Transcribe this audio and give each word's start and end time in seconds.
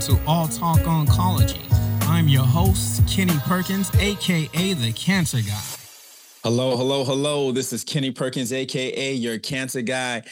to 0.00 0.18
All 0.26 0.48
Talk 0.48 0.78
Oncology. 0.80 1.60
I'm 2.08 2.26
your 2.26 2.44
host, 2.44 3.06
Kenny 3.06 3.36
Perkins, 3.40 3.94
aka 3.96 4.72
the 4.72 4.92
Cancer 4.94 5.42
Guy. 5.42 5.62
Hello, 6.42 6.74
hello, 6.74 7.04
hello. 7.04 7.52
This 7.52 7.74
is 7.74 7.84
Kenny 7.84 8.10
Perkins, 8.10 8.50
aka 8.50 9.12
your 9.12 9.38
Cancer 9.38 9.82
Guy. 9.82 10.22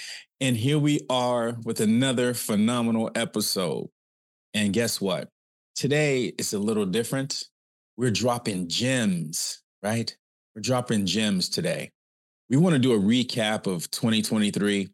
And 0.40 0.56
here 0.56 0.78
we 0.78 1.00
are 1.10 1.54
with 1.64 1.80
another 1.80 2.32
phenomenal 2.32 3.10
episode. 3.14 3.90
And 4.54 4.72
guess 4.72 5.02
what? 5.02 5.28
Today 5.76 6.32
is 6.38 6.54
a 6.54 6.58
little 6.58 6.86
different. 6.86 7.44
We're 7.98 8.10
dropping 8.10 8.68
gems, 8.68 9.62
right? 9.82 10.16
We're 10.56 10.62
dropping 10.62 11.04
gems 11.04 11.50
today. 11.50 11.90
We 12.48 12.56
want 12.56 12.72
to 12.72 12.78
do 12.78 12.94
a 12.94 12.98
recap 12.98 13.66
of 13.66 13.90
2023 13.90 14.88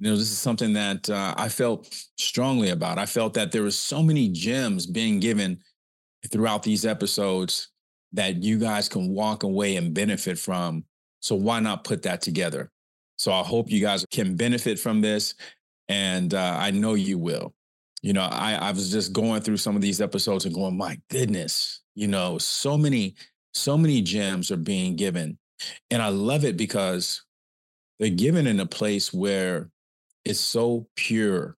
you 0.00 0.10
know, 0.10 0.16
this 0.16 0.32
is 0.32 0.38
something 0.38 0.72
that 0.72 1.10
uh, 1.10 1.34
I 1.36 1.50
felt 1.50 1.94
strongly 2.16 2.70
about. 2.70 2.96
I 2.98 3.04
felt 3.04 3.34
that 3.34 3.52
there 3.52 3.62
were 3.62 3.70
so 3.70 4.02
many 4.02 4.30
gems 4.30 4.86
being 4.86 5.20
given 5.20 5.58
throughout 6.30 6.62
these 6.62 6.86
episodes 6.86 7.68
that 8.12 8.42
you 8.42 8.58
guys 8.58 8.88
can 8.88 9.10
walk 9.10 9.42
away 9.42 9.76
and 9.76 9.92
benefit 9.92 10.38
from. 10.38 10.84
So 11.20 11.34
why 11.34 11.60
not 11.60 11.84
put 11.84 12.02
that 12.02 12.22
together? 12.22 12.70
So 13.16 13.30
I 13.30 13.42
hope 13.42 13.70
you 13.70 13.80
guys 13.80 14.06
can 14.10 14.36
benefit 14.36 14.78
from 14.78 15.02
this, 15.02 15.34
and 15.90 16.32
uh, 16.32 16.56
I 16.58 16.70
know 16.70 16.94
you 16.94 17.18
will. 17.18 17.52
You 18.00 18.14
know, 18.14 18.22
I, 18.22 18.54
I 18.54 18.70
was 18.70 18.90
just 18.90 19.12
going 19.12 19.42
through 19.42 19.58
some 19.58 19.76
of 19.76 19.82
these 19.82 20.00
episodes 20.00 20.46
and 20.46 20.54
going, 20.54 20.78
my 20.78 20.98
goodness, 21.10 21.82
you 21.94 22.08
know, 22.08 22.38
so 22.38 22.78
many, 22.78 23.16
so 23.52 23.76
many 23.76 24.00
gems 24.00 24.50
are 24.50 24.56
being 24.56 24.96
given, 24.96 25.36
and 25.90 26.00
I 26.00 26.08
love 26.08 26.46
it 26.46 26.56
because 26.56 27.22
they're 27.98 28.08
given 28.08 28.46
in 28.46 28.60
a 28.60 28.66
place 28.66 29.12
where 29.12 29.68
is 30.24 30.40
so 30.40 30.86
pure. 30.96 31.56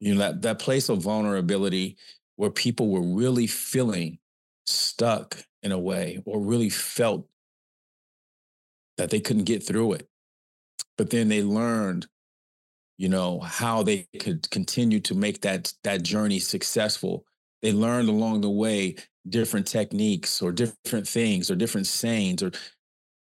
You 0.00 0.14
know, 0.14 0.20
that, 0.20 0.42
that 0.42 0.58
place 0.58 0.88
of 0.88 1.02
vulnerability 1.02 1.96
where 2.36 2.50
people 2.50 2.88
were 2.88 3.02
really 3.02 3.46
feeling 3.46 4.18
stuck 4.66 5.36
in 5.62 5.72
a 5.72 5.78
way 5.78 6.22
or 6.24 6.40
really 6.40 6.70
felt 6.70 7.26
that 8.96 9.10
they 9.10 9.20
couldn't 9.20 9.44
get 9.44 9.66
through 9.66 9.94
it. 9.94 10.08
But 10.96 11.10
then 11.10 11.28
they 11.28 11.42
learned, 11.42 12.06
you 12.96 13.08
know, 13.08 13.40
how 13.40 13.82
they 13.82 14.06
could 14.20 14.48
continue 14.50 15.00
to 15.00 15.14
make 15.14 15.40
that 15.42 15.72
that 15.84 16.02
journey 16.02 16.38
successful. 16.38 17.24
They 17.62 17.72
learned 17.72 18.08
along 18.08 18.40
the 18.40 18.50
way 18.50 18.96
different 19.28 19.66
techniques 19.66 20.40
or 20.40 20.52
different 20.52 21.06
things 21.06 21.50
or 21.50 21.56
different 21.56 21.86
sayings 21.86 22.42
or 22.42 22.52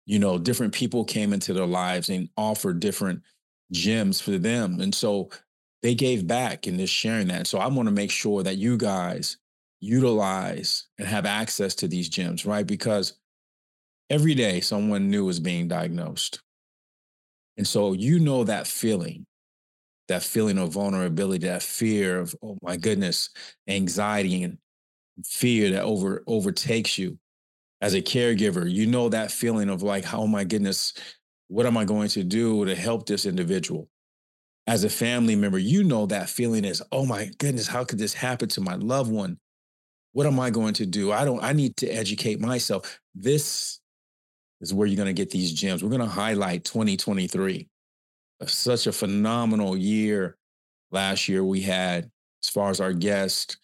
you 0.05 0.17
know, 0.17 0.39
different 0.39 0.73
people 0.73 1.05
came 1.05 1.33
into 1.33 1.53
their 1.53 1.67
lives 1.67 2.09
and 2.09 2.29
offered 2.35 2.79
different 2.79 3.21
gems 3.71 4.19
for 4.21 4.37
them. 4.37 4.79
And 4.79 4.93
so 4.93 5.29
they 5.81 5.95
gave 5.95 6.27
back 6.27 6.67
in 6.67 6.77
this 6.77 6.89
sharing 6.89 7.27
that. 7.27 7.47
So 7.47 7.59
I 7.59 7.67
want 7.67 7.87
to 7.87 7.93
make 7.93 8.11
sure 8.11 8.43
that 8.43 8.57
you 8.57 8.77
guys 8.77 9.37
utilize 9.79 10.87
and 10.97 11.07
have 11.07 11.25
access 11.25 11.75
to 11.75 11.87
these 11.87 12.09
gems, 12.09 12.45
right? 12.45 12.67
Because 12.67 13.13
every 14.09 14.35
day 14.35 14.59
someone 14.59 15.09
new 15.09 15.29
is 15.29 15.39
being 15.39 15.67
diagnosed. 15.67 16.41
And 17.57 17.67
so 17.67 17.93
you 17.93 18.19
know 18.19 18.43
that 18.43 18.67
feeling, 18.67 19.25
that 20.07 20.23
feeling 20.23 20.57
of 20.57 20.71
vulnerability, 20.71 21.47
that 21.47 21.63
fear 21.63 22.19
of, 22.19 22.35
oh 22.41 22.57
my 22.61 22.77
goodness, 22.77 23.29
anxiety 23.67 24.43
and 24.43 24.57
fear 25.25 25.71
that 25.71 25.83
over 25.83 26.23
overtakes 26.27 26.97
you 26.97 27.17
as 27.81 27.93
a 27.93 28.01
caregiver. 28.01 28.69
You 28.69 28.85
know 28.85 29.09
that 29.09 29.31
feeling 29.31 29.69
of 29.69 29.83
like, 29.83 30.13
oh 30.13 30.27
my 30.27 30.43
goodness, 30.43 30.93
what 31.49 31.65
am 31.65 31.75
I 31.75 31.83
going 31.83 32.07
to 32.09 32.23
do 32.23 32.63
to 32.63 32.75
help 32.75 33.05
this 33.05 33.25
individual? 33.25 33.89
As 34.67 34.83
a 34.83 34.89
family 34.89 35.35
member, 35.35 35.57
you 35.57 35.83
know 35.83 36.05
that 36.05 36.29
feeling 36.29 36.63
is, 36.63 36.81
oh 36.91 37.05
my 37.05 37.31
goodness, 37.39 37.67
how 37.67 37.83
could 37.83 37.97
this 37.97 38.13
happen 38.13 38.47
to 38.49 38.61
my 38.61 38.75
loved 38.75 39.11
one? 39.11 39.39
What 40.13 40.27
am 40.27 40.39
I 40.39 40.51
going 40.51 40.75
to 40.75 40.85
do? 40.85 41.11
I 41.11 41.25
don't, 41.25 41.43
I 41.43 41.53
need 41.53 41.75
to 41.77 41.87
educate 41.87 42.39
myself. 42.39 42.99
This 43.15 43.79
is 44.61 44.73
where 44.73 44.87
you're 44.87 44.95
going 44.95 45.07
to 45.07 45.13
get 45.13 45.31
these 45.31 45.51
gems. 45.51 45.83
We're 45.83 45.89
going 45.89 46.01
to 46.01 46.07
highlight 46.07 46.65
2023. 46.65 47.67
Such 48.45 48.87
a 48.87 48.91
phenomenal 48.91 49.75
year 49.75 50.37
last 50.91 51.27
year 51.27 51.43
we 51.43 51.61
had 51.61 52.09
as 52.43 52.49
far 52.49 52.69
as 52.69 52.79
our 52.79 52.93
guest. 52.93 53.57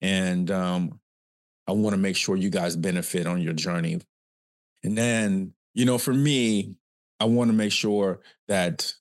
And 0.00 0.50
um, 0.50 0.98
I 1.66 1.72
want 1.72 1.92
to 1.92 1.98
make 1.98 2.16
sure 2.16 2.36
you 2.36 2.50
guys 2.50 2.74
benefit 2.74 3.26
on 3.26 3.42
your 3.42 3.52
journey. 3.52 4.00
And 4.82 4.96
then, 4.96 5.52
you 5.74 5.84
know, 5.84 5.98
for 5.98 6.14
me, 6.14 6.74
I 7.20 7.24
want 7.24 7.50
to 7.50 7.56
make 7.56 7.72
sure 7.72 8.20
that 8.46 8.94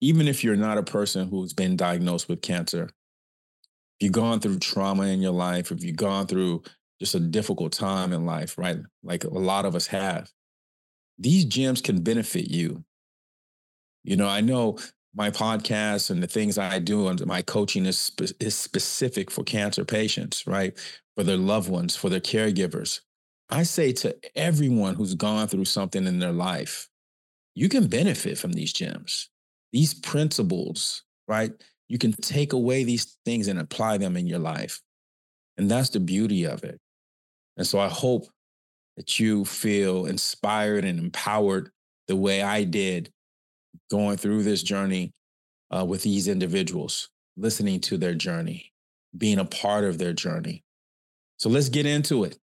even 0.00 0.28
if 0.28 0.42
you're 0.42 0.56
not 0.56 0.78
a 0.78 0.82
person 0.82 1.28
who's 1.28 1.52
been 1.52 1.76
diagnosed 1.76 2.28
with 2.28 2.42
cancer, 2.42 2.84
if 2.84 4.04
you've 4.06 4.12
gone 4.12 4.40
through 4.40 4.58
trauma 4.58 5.04
in 5.04 5.22
your 5.22 5.32
life, 5.32 5.70
if 5.70 5.82
you've 5.82 5.96
gone 5.96 6.26
through 6.26 6.62
just 7.00 7.14
a 7.14 7.20
difficult 7.20 7.72
time 7.72 8.12
in 8.12 8.26
life, 8.26 8.58
right? 8.58 8.78
Like 9.02 9.24
a 9.24 9.28
lot 9.28 9.64
of 9.64 9.74
us 9.74 9.86
have, 9.88 10.30
these 11.18 11.44
gems 11.44 11.80
can 11.80 12.02
benefit 12.02 12.50
you. 12.50 12.84
You 14.04 14.16
know, 14.16 14.28
I 14.28 14.40
know 14.40 14.78
my 15.14 15.30
podcast 15.30 16.10
and 16.10 16.22
the 16.22 16.26
things 16.26 16.58
I 16.58 16.78
do 16.78 17.08
and 17.08 17.24
my 17.26 17.42
coaching 17.42 17.86
is, 17.86 17.98
spe- 17.98 18.40
is 18.40 18.54
specific 18.54 19.30
for 19.30 19.44
cancer 19.44 19.84
patients, 19.84 20.46
right? 20.46 20.76
For 21.16 21.22
their 21.22 21.36
loved 21.36 21.68
ones, 21.70 21.94
for 21.94 22.08
their 22.08 22.20
caregivers. 22.20 23.00
I 23.50 23.64
say 23.64 23.92
to 23.92 24.16
everyone 24.34 24.94
who's 24.94 25.14
gone 25.14 25.46
through 25.46 25.66
something 25.66 26.06
in 26.06 26.18
their 26.18 26.32
life, 26.32 26.88
you 27.54 27.68
can 27.68 27.86
benefit 27.86 28.38
from 28.38 28.52
these 28.52 28.72
gems, 28.72 29.28
these 29.72 29.94
principles, 29.94 31.02
right? 31.28 31.52
You 31.88 31.98
can 31.98 32.12
take 32.12 32.52
away 32.52 32.84
these 32.84 33.18
things 33.24 33.48
and 33.48 33.58
apply 33.58 33.98
them 33.98 34.16
in 34.16 34.26
your 34.26 34.38
life. 34.38 34.80
And 35.58 35.70
that's 35.70 35.90
the 35.90 36.00
beauty 36.00 36.44
of 36.44 36.64
it. 36.64 36.80
And 37.56 37.66
so 37.66 37.78
I 37.78 37.88
hope 37.88 38.26
that 38.96 39.20
you 39.20 39.44
feel 39.44 40.06
inspired 40.06 40.84
and 40.84 40.98
empowered 40.98 41.70
the 42.08 42.16
way 42.16 42.42
I 42.42 42.64
did 42.64 43.10
going 43.90 44.16
through 44.16 44.42
this 44.42 44.62
journey 44.62 45.12
uh, 45.70 45.84
with 45.84 46.02
these 46.02 46.28
individuals, 46.28 47.08
listening 47.36 47.80
to 47.80 47.96
their 47.96 48.14
journey, 48.14 48.72
being 49.16 49.38
a 49.38 49.44
part 49.44 49.84
of 49.84 49.98
their 49.98 50.12
journey. 50.12 50.64
So 51.36 51.48
let's 51.48 51.68
get 51.68 51.86
into 51.86 52.24
it. 52.24 52.38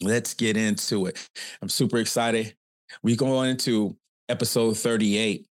Let's 0.00 0.32
get 0.34 0.56
into 0.56 1.06
it. 1.06 1.28
I'm 1.60 1.68
super 1.68 1.98
excited 1.98 2.54
we 3.02 3.16
go 3.16 3.36
on 3.36 3.48
into 3.48 3.96
episode 4.28 4.76
38. 4.76 5.46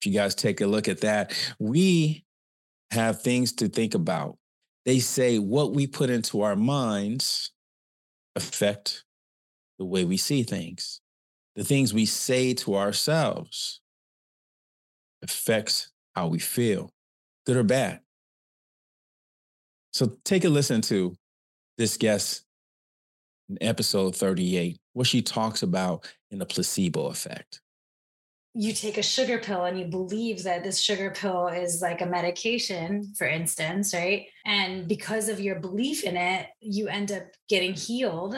If 0.00 0.06
you 0.06 0.12
guys 0.12 0.34
take 0.34 0.60
a 0.60 0.66
look 0.66 0.88
at 0.88 1.00
that, 1.02 1.34
we 1.58 2.24
have 2.90 3.22
things 3.22 3.52
to 3.54 3.68
think 3.68 3.94
about. 3.94 4.36
They 4.86 4.98
say 4.98 5.38
what 5.38 5.72
we 5.72 5.86
put 5.86 6.10
into 6.10 6.42
our 6.42 6.56
minds 6.56 7.52
affect 8.34 9.04
the 9.78 9.84
way 9.84 10.04
we 10.04 10.16
see 10.16 10.42
things. 10.42 11.00
The 11.56 11.64
things 11.64 11.92
we 11.92 12.06
say 12.06 12.54
to 12.54 12.76
ourselves 12.76 13.80
affects 15.22 15.90
how 16.14 16.28
we 16.28 16.38
feel, 16.38 16.90
good 17.44 17.56
or 17.56 17.62
bad. 17.62 18.00
So 19.92 20.16
take 20.24 20.44
a 20.44 20.48
listen 20.48 20.80
to 20.82 21.14
this 21.76 21.96
guest 21.96 22.44
episode 23.60 24.14
38, 24.16 24.78
what 24.92 25.06
she 25.06 25.22
talks 25.22 25.62
about 25.62 26.06
in 26.30 26.38
the 26.38 26.46
placebo 26.46 27.06
effect. 27.06 27.60
You 28.52 28.72
take 28.72 28.98
a 28.98 29.02
sugar 29.02 29.38
pill 29.38 29.64
and 29.64 29.78
you 29.78 29.84
believe 29.84 30.42
that 30.42 30.64
this 30.64 30.80
sugar 30.80 31.10
pill 31.10 31.46
is 31.46 31.80
like 31.80 32.00
a 32.00 32.06
medication, 32.06 33.12
for 33.16 33.28
instance, 33.28 33.94
right? 33.94 34.26
And 34.44 34.88
because 34.88 35.28
of 35.28 35.40
your 35.40 35.60
belief 35.60 36.02
in 36.02 36.16
it, 36.16 36.48
you 36.60 36.88
end 36.88 37.12
up 37.12 37.22
getting 37.48 37.74
healed 37.74 38.34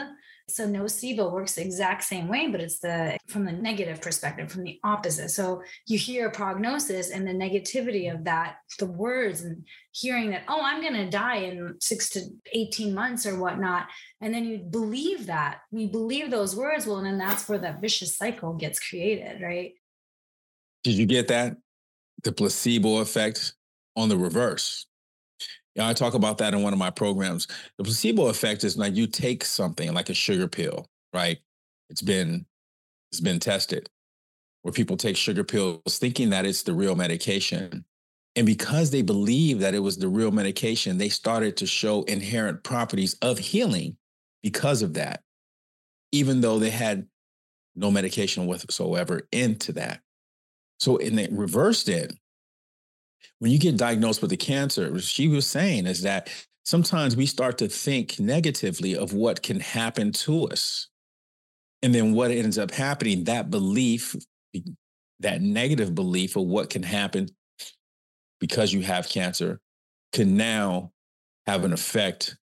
so 0.49 0.67
nocebo 0.67 1.31
works 1.31 1.55
the 1.55 1.61
exact 1.61 2.03
same 2.03 2.27
way, 2.27 2.47
but 2.47 2.59
it's 2.59 2.79
the 2.79 3.17
from 3.27 3.45
the 3.45 3.51
negative 3.51 4.01
perspective, 4.01 4.51
from 4.51 4.63
the 4.63 4.79
opposite. 4.83 5.29
So 5.29 5.63
you 5.87 5.97
hear 5.97 6.27
a 6.27 6.31
prognosis 6.31 7.11
and 7.11 7.25
the 7.25 7.31
negativity 7.31 8.13
of 8.13 8.25
that, 8.25 8.57
the 8.77 8.85
words 8.85 9.41
and 9.41 9.65
hearing 9.91 10.31
that, 10.31 10.43
oh, 10.47 10.61
I'm 10.61 10.81
to 10.93 11.09
die 11.09 11.37
in 11.37 11.75
six 11.79 12.09
to 12.11 12.21
18 12.51 12.93
months 12.93 13.25
or 13.25 13.39
whatnot. 13.39 13.87
And 14.21 14.33
then 14.33 14.45
you 14.45 14.57
believe 14.57 15.27
that. 15.27 15.59
You 15.71 15.87
believe 15.87 16.29
those 16.29 16.55
words. 16.55 16.85
Well, 16.85 16.97
and 16.97 17.05
then 17.05 17.17
that's 17.17 17.47
where 17.47 17.59
that 17.59 17.81
vicious 17.81 18.17
cycle 18.17 18.53
gets 18.53 18.79
created, 18.79 19.41
right? 19.41 19.73
Did 20.83 20.95
you 20.95 21.05
get 21.05 21.29
that? 21.29 21.55
The 22.23 22.31
placebo 22.31 22.97
effect 22.97 23.53
on 23.95 24.09
the 24.09 24.17
reverse. 24.17 24.87
Yeah, 25.75 25.87
I 25.87 25.93
talk 25.93 26.13
about 26.13 26.37
that 26.37 26.53
in 26.53 26.61
one 26.61 26.73
of 26.73 26.79
my 26.79 26.91
programs. 26.91 27.47
The 27.77 27.83
placebo 27.83 28.27
effect 28.27 28.63
is 28.63 28.77
like 28.77 28.95
you 28.95 29.07
take 29.07 29.43
something 29.43 29.93
like 29.93 30.09
a 30.09 30.13
sugar 30.13 30.47
pill, 30.47 30.87
right? 31.13 31.39
It's 31.89 32.01
been 32.01 32.45
it's 33.11 33.21
been 33.21 33.39
tested 33.39 33.89
where 34.63 34.71
people 34.71 34.97
take 34.97 35.17
sugar 35.17 35.43
pills 35.43 35.97
thinking 35.99 36.29
that 36.31 36.45
it's 36.45 36.63
the 36.63 36.73
real 36.73 36.95
medication. 36.95 37.85
And 38.35 38.45
because 38.45 38.89
they 38.89 39.03
believe 39.03 39.59
that 39.59 39.75
it 39.75 39.79
was 39.79 39.97
the 39.97 40.07
real 40.07 40.31
medication, 40.31 40.97
they 40.97 41.09
started 41.09 41.57
to 41.57 41.67
show 41.67 42.03
inherent 42.03 42.63
properties 42.63 43.15
of 43.21 43.37
healing 43.37 43.97
because 44.41 44.81
of 44.81 44.95
that, 44.95 45.21
even 46.11 46.41
though 46.41 46.57
they 46.57 46.71
had 46.71 47.07
no 47.75 47.91
medication 47.91 48.45
whatsoever 48.47 49.27
into 49.31 49.73
that. 49.73 50.01
So 50.79 50.97
in 50.97 51.15
the 51.15 51.27
reversed 51.31 51.89
it, 51.89 52.15
when 53.39 53.51
you 53.51 53.59
get 53.59 53.77
diagnosed 53.77 54.21
with 54.21 54.31
the 54.31 54.37
cancer, 54.37 54.99
she 54.99 55.27
was 55.27 55.45
saying 55.45 55.85
is 55.85 56.01
that 56.01 56.29
sometimes 56.63 57.15
we 57.15 57.25
start 57.25 57.57
to 57.57 57.67
think 57.67 58.19
negatively 58.19 58.95
of 58.95 59.13
what 59.13 59.41
can 59.41 59.59
happen 59.59 60.11
to 60.11 60.47
us. 60.47 60.87
And 61.81 61.93
then 61.93 62.13
what 62.13 62.31
ends 62.31 62.57
up 62.57 62.71
happening, 62.71 63.25
that 63.25 63.51
belief, 63.51 64.15
that 65.19 65.41
negative 65.41 65.93
belief 65.93 66.35
of 66.35 66.43
what 66.43 66.69
can 66.69 66.83
happen 66.83 67.27
because 68.39 68.71
you 68.71 68.81
have 68.81 69.09
cancer, 69.09 69.59
can 70.13 70.37
now 70.37 70.91
have 71.45 71.65
an 71.65 71.73
effect 71.73 72.37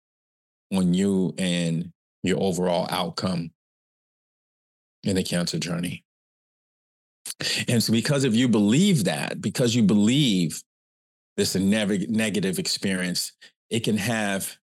on 0.72 0.92
you 0.92 1.34
and 1.38 1.92
your 2.22 2.42
overall 2.42 2.86
outcome 2.90 3.50
in 5.02 5.16
the 5.16 5.22
cancer 5.22 5.58
journey. 5.58 6.04
And 7.68 7.82
so, 7.82 7.92
because 7.92 8.24
if 8.24 8.34
you 8.34 8.48
believe 8.48 9.04
that, 9.04 9.40
because 9.40 9.74
you 9.74 9.82
believe 9.82 10.62
this 11.36 11.54
a 11.54 11.60
negative 11.60 12.58
experience, 12.58 13.32
it 13.70 13.80
can 13.80 13.96
have 13.96 14.56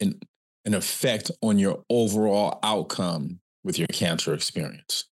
an, 0.00 0.18
an 0.64 0.74
effect 0.74 1.30
on 1.42 1.58
your 1.58 1.84
overall 1.90 2.58
outcome 2.62 3.40
with 3.62 3.78
your 3.78 3.88
cancer 3.88 4.34
experience. 4.34 5.04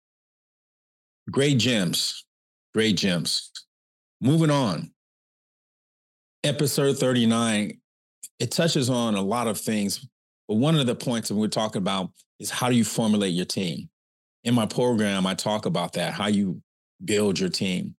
Great 1.30 1.58
gems, 1.58 2.24
great 2.74 2.96
gems. 2.96 3.50
Moving 4.20 4.50
on. 4.50 4.92
Episode 6.44 6.98
39, 6.98 7.78
it 8.40 8.50
touches 8.50 8.90
on 8.90 9.14
a 9.14 9.22
lot 9.22 9.46
of 9.46 9.58
things, 9.58 10.06
but 10.48 10.56
one 10.56 10.76
of 10.76 10.86
the 10.86 10.94
points 10.94 11.28
that 11.28 11.36
we're 11.36 11.46
talking 11.46 11.80
about 11.80 12.10
is 12.40 12.50
how 12.50 12.68
do 12.68 12.74
you 12.74 12.84
formulate 12.84 13.32
your 13.32 13.46
team? 13.46 13.88
In 14.42 14.54
my 14.54 14.66
program, 14.66 15.24
I 15.26 15.34
talk 15.34 15.66
about 15.66 15.92
that, 15.92 16.14
how 16.14 16.26
you 16.26 16.60
build 17.04 17.38
your 17.38 17.48
team. 17.48 17.94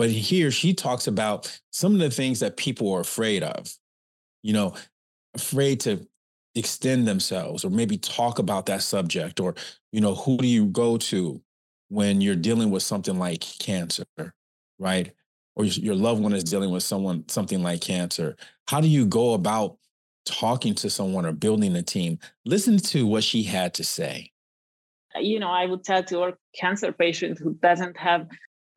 But 0.00 0.08
here 0.08 0.50
she 0.50 0.72
talks 0.72 1.06
about 1.06 1.60
some 1.72 1.92
of 1.92 1.98
the 1.98 2.08
things 2.08 2.40
that 2.40 2.56
people 2.56 2.90
are 2.94 3.02
afraid 3.02 3.42
of, 3.42 3.70
you 4.42 4.54
know, 4.54 4.72
afraid 5.34 5.80
to 5.80 6.08
extend 6.54 7.06
themselves 7.06 7.66
or 7.66 7.70
maybe 7.70 7.98
talk 7.98 8.38
about 8.38 8.64
that 8.64 8.80
subject 8.80 9.40
or, 9.40 9.54
you 9.92 10.00
know, 10.00 10.14
who 10.14 10.38
do 10.38 10.46
you 10.46 10.64
go 10.68 10.96
to 10.96 11.42
when 11.90 12.22
you're 12.22 12.34
dealing 12.34 12.70
with 12.70 12.82
something 12.82 13.18
like 13.18 13.42
cancer, 13.58 14.06
right? 14.78 15.12
Or 15.54 15.66
your 15.66 15.96
loved 15.96 16.22
one 16.22 16.32
is 16.32 16.44
dealing 16.44 16.70
with 16.70 16.82
someone, 16.82 17.28
something 17.28 17.62
like 17.62 17.82
cancer. 17.82 18.36
How 18.68 18.80
do 18.80 18.88
you 18.88 19.04
go 19.04 19.34
about 19.34 19.76
talking 20.24 20.74
to 20.76 20.88
someone 20.88 21.26
or 21.26 21.32
building 21.32 21.76
a 21.76 21.82
team? 21.82 22.18
Listen 22.46 22.78
to 22.78 23.06
what 23.06 23.22
she 23.22 23.42
had 23.42 23.74
to 23.74 23.84
say 23.84 24.32
you 25.18 25.40
know, 25.40 25.50
I 25.50 25.66
would 25.66 25.82
tell 25.82 26.04
to 26.04 26.22
a 26.22 26.32
cancer 26.54 26.92
patient 26.92 27.38
who 27.38 27.54
doesn't 27.54 27.96
have 27.96 28.28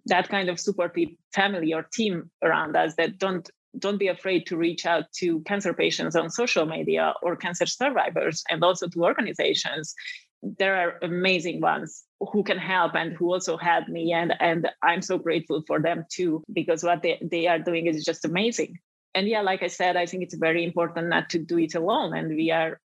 that 0.06 0.30
kind 0.30 0.50
of 0.50 0.60
supportive 0.60 1.10
family 1.34 1.74
or 1.74 1.84
team 1.84 2.30
around 2.44 2.76
us 2.76 2.96
that 2.96 3.18
don't 3.18 3.50
don't 3.80 3.98
be 3.98 4.08
afraid 4.08 4.46
to 4.46 4.56
reach 4.56 4.86
out 4.86 5.06
to 5.14 5.40
cancer 5.42 5.74
patients 5.74 6.16
on 6.16 6.30
social 6.30 6.66
media 6.66 7.14
or 7.24 7.36
cancer 7.36 7.66
survivors 7.66 8.44
and 8.48 8.64
also 8.64 8.88
to 8.88 9.04
organizations. 9.04 9.96
There 10.44 10.76
are 10.76 11.00
amazing 11.02 11.60
ones 11.60 12.04
who 12.20 12.44
can 12.44 12.60
help 12.60 12.94
and 12.94 13.14
who 13.14 13.34
also 13.34 13.58
helped 13.58 13.90
me 13.90 14.14
and 14.14 14.34
and 14.40 14.70
i'm 14.82 15.02
so 15.02 15.18
grateful 15.18 15.64
for 15.68 15.80
them 15.80 16.06
too 16.10 16.44
because 16.54 16.84
what 16.84 17.02
they, 17.02 17.20
they 17.22 17.48
are 17.48 17.60
doing 17.60 17.88
is 17.88 18.04
just 18.04 18.26
amazing. 18.26 18.78
And 19.16 19.28
yeah 19.28 19.42
like 19.42 19.64
i 19.64 19.68
said 19.68 19.96
i 19.96 20.06
think 20.06 20.24
it's 20.24 20.36
very 20.36 20.64
important 20.64 21.10
not 21.10 21.30
to 21.32 21.40
do 21.40 21.58
it 21.60 21.76
alone 21.76 22.16
and 22.16 22.30
we 22.30 22.52
are 22.52 22.80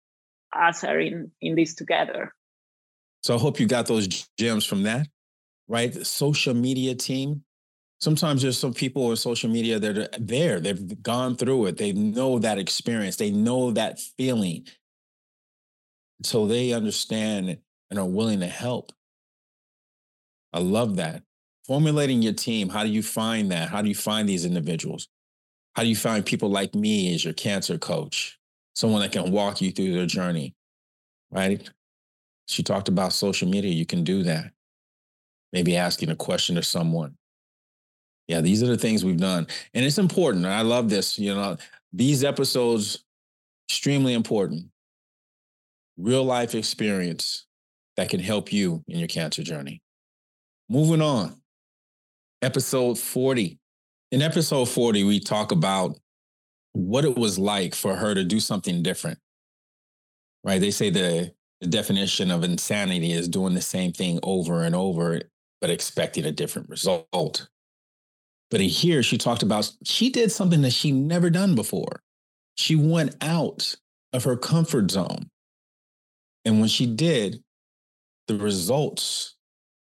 us 0.54 0.84
are 0.84 0.98
in 0.98 1.30
in 1.40 1.54
this 1.54 1.74
together. 1.74 2.32
So 3.22 3.34
I 3.34 3.38
hope 3.38 3.58
you 3.58 3.66
got 3.66 3.86
those 3.86 4.06
gems 4.38 4.64
from 4.64 4.84
that, 4.84 5.08
right? 5.68 5.92
The 5.92 6.04
social 6.04 6.54
media 6.54 6.94
team. 6.94 7.42
Sometimes 8.00 8.42
there's 8.42 8.58
some 8.58 8.74
people 8.74 9.06
on 9.06 9.16
social 9.16 9.48
media 9.48 9.78
that 9.78 9.98
are 9.98 10.08
there, 10.18 10.60
they've 10.60 11.02
gone 11.02 11.34
through 11.34 11.66
it, 11.66 11.78
they 11.78 11.92
know 11.92 12.38
that 12.38 12.58
experience, 12.58 13.16
they 13.16 13.30
know 13.30 13.70
that 13.70 13.98
feeling. 14.18 14.66
So 16.22 16.46
they 16.46 16.72
understand 16.72 17.58
and 17.90 17.98
are 17.98 18.06
willing 18.06 18.40
to 18.40 18.46
help. 18.46 18.92
I 20.52 20.60
love 20.60 20.96
that. 20.96 21.22
Formulating 21.66 22.22
your 22.22 22.32
team, 22.32 22.68
how 22.68 22.84
do 22.84 22.90
you 22.90 23.02
find 23.02 23.50
that? 23.50 23.70
How 23.70 23.82
do 23.82 23.88
you 23.88 23.94
find 23.94 24.28
these 24.28 24.44
individuals? 24.44 25.08
How 25.74 25.82
do 25.82 25.88
you 25.88 25.96
find 25.96 26.24
people 26.24 26.48
like 26.48 26.74
me 26.74 27.14
as 27.14 27.24
your 27.24 27.34
cancer 27.34 27.78
coach? 27.78 28.38
Someone 28.74 29.02
that 29.02 29.12
can 29.12 29.32
walk 29.32 29.60
you 29.60 29.72
through 29.72 29.92
their 29.92 30.06
journey, 30.06 30.54
right? 31.30 31.68
She 32.46 32.62
talked 32.62 32.88
about 32.88 33.12
social 33.12 33.48
media. 33.48 33.72
You 33.72 33.86
can 33.86 34.04
do 34.04 34.22
that. 34.22 34.52
Maybe 35.52 35.76
asking 35.76 36.10
a 36.10 36.16
question 36.16 36.56
to 36.56 36.62
someone. 36.62 37.16
Yeah, 38.28 38.40
these 38.40 38.62
are 38.62 38.66
the 38.66 38.76
things 38.76 39.04
we've 39.04 39.20
done. 39.20 39.46
And 39.72 39.84
it's 39.84 39.98
important. 39.98 40.46
I 40.46 40.62
love 40.62 40.90
this. 40.90 41.18
You 41.18 41.34
know, 41.34 41.56
these 41.92 42.24
episodes, 42.24 43.04
extremely 43.68 44.14
important. 44.14 44.66
Real 45.96 46.24
life 46.24 46.54
experience 46.54 47.46
that 47.96 48.08
can 48.08 48.20
help 48.20 48.52
you 48.52 48.82
in 48.88 48.98
your 48.98 49.08
cancer 49.08 49.42
journey. 49.42 49.80
Moving 50.68 51.00
on. 51.00 51.40
Episode 52.42 52.98
40. 52.98 53.58
In 54.12 54.22
episode 54.22 54.68
40, 54.68 55.04
we 55.04 55.20
talk 55.20 55.52
about 55.52 55.96
what 56.72 57.04
it 57.04 57.16
was 57.16 57.38
like 57.38 57.74
for 57.74 57.94
her 57.94 58.14
to 58.14 58.24
do 58.24 58.40
something 58.40 58.82
different. 58.82 59.18
Right? 60.44 60.60
They 60.60 60.70
say 60.70 60.90
the 60.90 61.32
the 61.60 61.66
definition 61.66 62.30
of 62.30 62.44
insanity 62.44 63.12
is 63.12 63.28
doing 63.28 63.54
the 63.54 63.62
same 63.62 63.92
thing 63.92 64.20
over 64.22 64.62
and 64.62 64.74
over, 64.74 65.20
but 65.60 65.70
expecting 65.70 66.24
a 66.24 66.32
different 66.32 66.68
result. 66.68 67.48
But 68.50 68.60
in 68.60 68.68
here 68.68 69.02
she 69.02 69.18
talked 69.18 69.42
about 69.42 69.72
she 69.84 70.10
did 70.10 70.30
something 70.30 70.62
that 70.62 70.72
she 70.72 70.92
never 70.92 71.30
done 71.30 71.54
before. 71.54 72.02
She 72.56 72.76
went 72.76 73.16
out 73.20 73.74
of 74.12 74.24
her 74.24 74.36
comfort 74.36 74.90
zone. 74.90 75.30
And 76.44 76.60
when 76.60 76.68
she 76.68 76.86
did, 76.86 77.42
the 78.28 78.36
results 78.36 79.36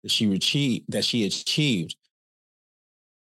that 0.03 0.11
she 0.11 0.33
achieved 0.33 0.87
that 0.89 1.05
she 1.05 1.25
achieved 1.25 1.97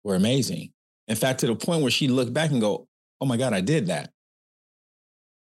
were 0.04 0.16
amazing. 0.16 0.72
In 1.08 1.16
fact, 1.16 1.42
to 1.42 1.48
the 1.48 1.56
point 1.56 1.82
where 1.82 1.92
she 1.92 2.08
looked 2.08 2.34
back 2.34 2.52
and 2.52 2.62
go, 2.62 2.88
"Oh 3.20 3.26
my 3.26 3.38
God, 3.38 3.54
I 3.54 3.62
did 3.62 3.88
that." 3.88 4.12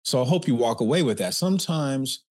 So 0.04 0.21
I 0.21 0.25
hope 0.25 0.48
you 0.48 0.56
walk 0.56 0.81
away 0.81 1.04
with 1.04 1.19
that. 1.19 1.33
Sometimes 1.33 2.24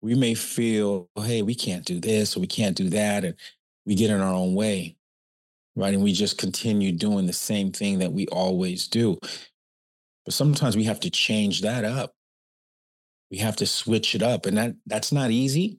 we 0.00 0.14
may 0.14 0.34
feel, 0.34 1.08
hey, 1.16 1.42
we 1.42 1.54
can't 1.54 1.84
do 1.84 2.00
this 2.00 2.36
or 2.36 2.40
we 2.40 2.46
can't 2.46 2.76
do 2.76 2.88
that. 2.90 3.24
And 3.24 3.34
we 3.84 3.94
get 3.94 4.10
in 4.10 4.20
our 4.20 4.32
own 4.32 4.54
way, 4.54 4.96
right? 5.74 5.94
And 5.94 6.02
we 6.02 6.12
just 6.12 6.38
continue 6.38 6.92
doing 6.92 7.26
the 7.26 7.32
same 7.32 7.72
thing 7.72 7.98
that 7.98 8.12
we 8.12 8.26
always 8.28 8.86
do. 8.86 9.18
But 10.24 10.34
sometimes 10.34 10.76
we 10.76 10.84
have 10.84 11.00
to 11.00 11.10
change 11.10 11.62
that 11.62 11.84
up. 11.84 12.12
We 13.30 13.38
have 13.38 13.56
to 13.56 13.66
switch 13.66 14.14
it 14.14 14.22
up. 14.22 14.46
And 14.46 14.56
that 14.56 14.74
that's 14.86 15.12
not 15.12 15.30
easy. 15.30 15.78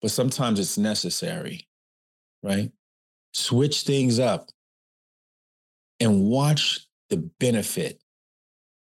But 0.00 0.10
sometimes 0.10 0.60
it's 0.60 0.78
necessary, 0.78 1.66
right? 2.42 2.70
Switch 3.32 3.82
things 3.82 4.18
up 4.18 4.50
and 5.98 6.24
watch 6.24 6.86
the 7.08 7.16
benefit, 7.40 8.02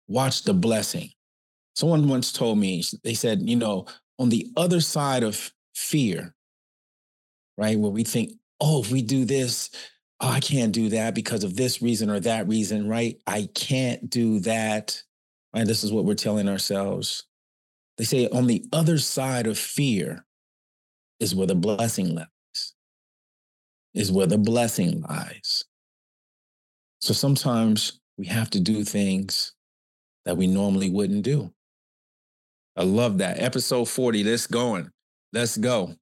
watch 0.07 0.43
the 0.43 0.53
blessing 0.53 1.09
Someone 1.79 2.09
once 2.09 2.33
told 2.33 2.57
me, 2.57 2.83
they 3.05 3.13
said, 3.13 3.47
you 3.47 3.55
know, 3.55 3.85
on 4.17 4.27
the 4.27 4.51
other 4.57 4.81
side 4.81 5.23
of 5.23 5.53
fear, 5.73 6.35
right, 7.57 7.79
where 7.79 7.89
we 7.89 8.03
think, 8.03 8.33
oh, 8.59 8.81
if 8.81 8.91
we 8.91 9.01
do 9.01 9.23
this, 9.23 9.69
oh, 10.19 10.27
I 10.27 10.41
can't 10.41 10.73
do 10.73 10.89
that 10.89 11.15
because 11.15 11.45
of 11.45 11.55
this 11.55 11.81
reason 11.81 12.09
or 12.09 12.19
that 12.19 12.49
reason, 12.49 12.89
right? 12.89 13.17
I 13.25 13.47
can't 13.55 14.09
do 14.09 14.41
that. 14.41 15.01
Right? 15.55 15.65
This 15.65 15.85
is 15.85 15.93
what 15.93 16.03
we're 16.03 16.15
telling 16.15 16.49
ourselves. 16.49 17.25
They 17.97 18.03
say 18.03 18.27
on 18.27 18.47
the 18.47 18.65
other 18.73 18.97
side 18.97 19.47
of 19.47 19.57
fear 19.57 20.25
is 21.21 21.33
where 21.33 21.47
the 21.47 21.55
blessing 21.55 22.13
lies, 22.13 22.73
is 23.93 24.11
where 24.11 24.27
the 24.27 24.37
blessing 24.37 24.99
lies. 25.03 25.63
So 26.99 27.13
sometimes 27.13 28.01
we 28.17 28.25
have 28.25 28.49
to 28.49 28.59
do 28.59 28.83
things 28.83 29.53
that 30.25 30.35
we 30.35 30.45
normally 30.45 30.89
wouldn't 30.89 31.23
do. 31.23 31.53
I 32.79 32.83
love 32.83 33.17
that. 33.17 33.41
Episode 33.41 33.89
40. 33.89 34.23
Let's 34.23 34.47
going. 34.47 34.89
Let's 35.33 35.57
go. 35.57 35.95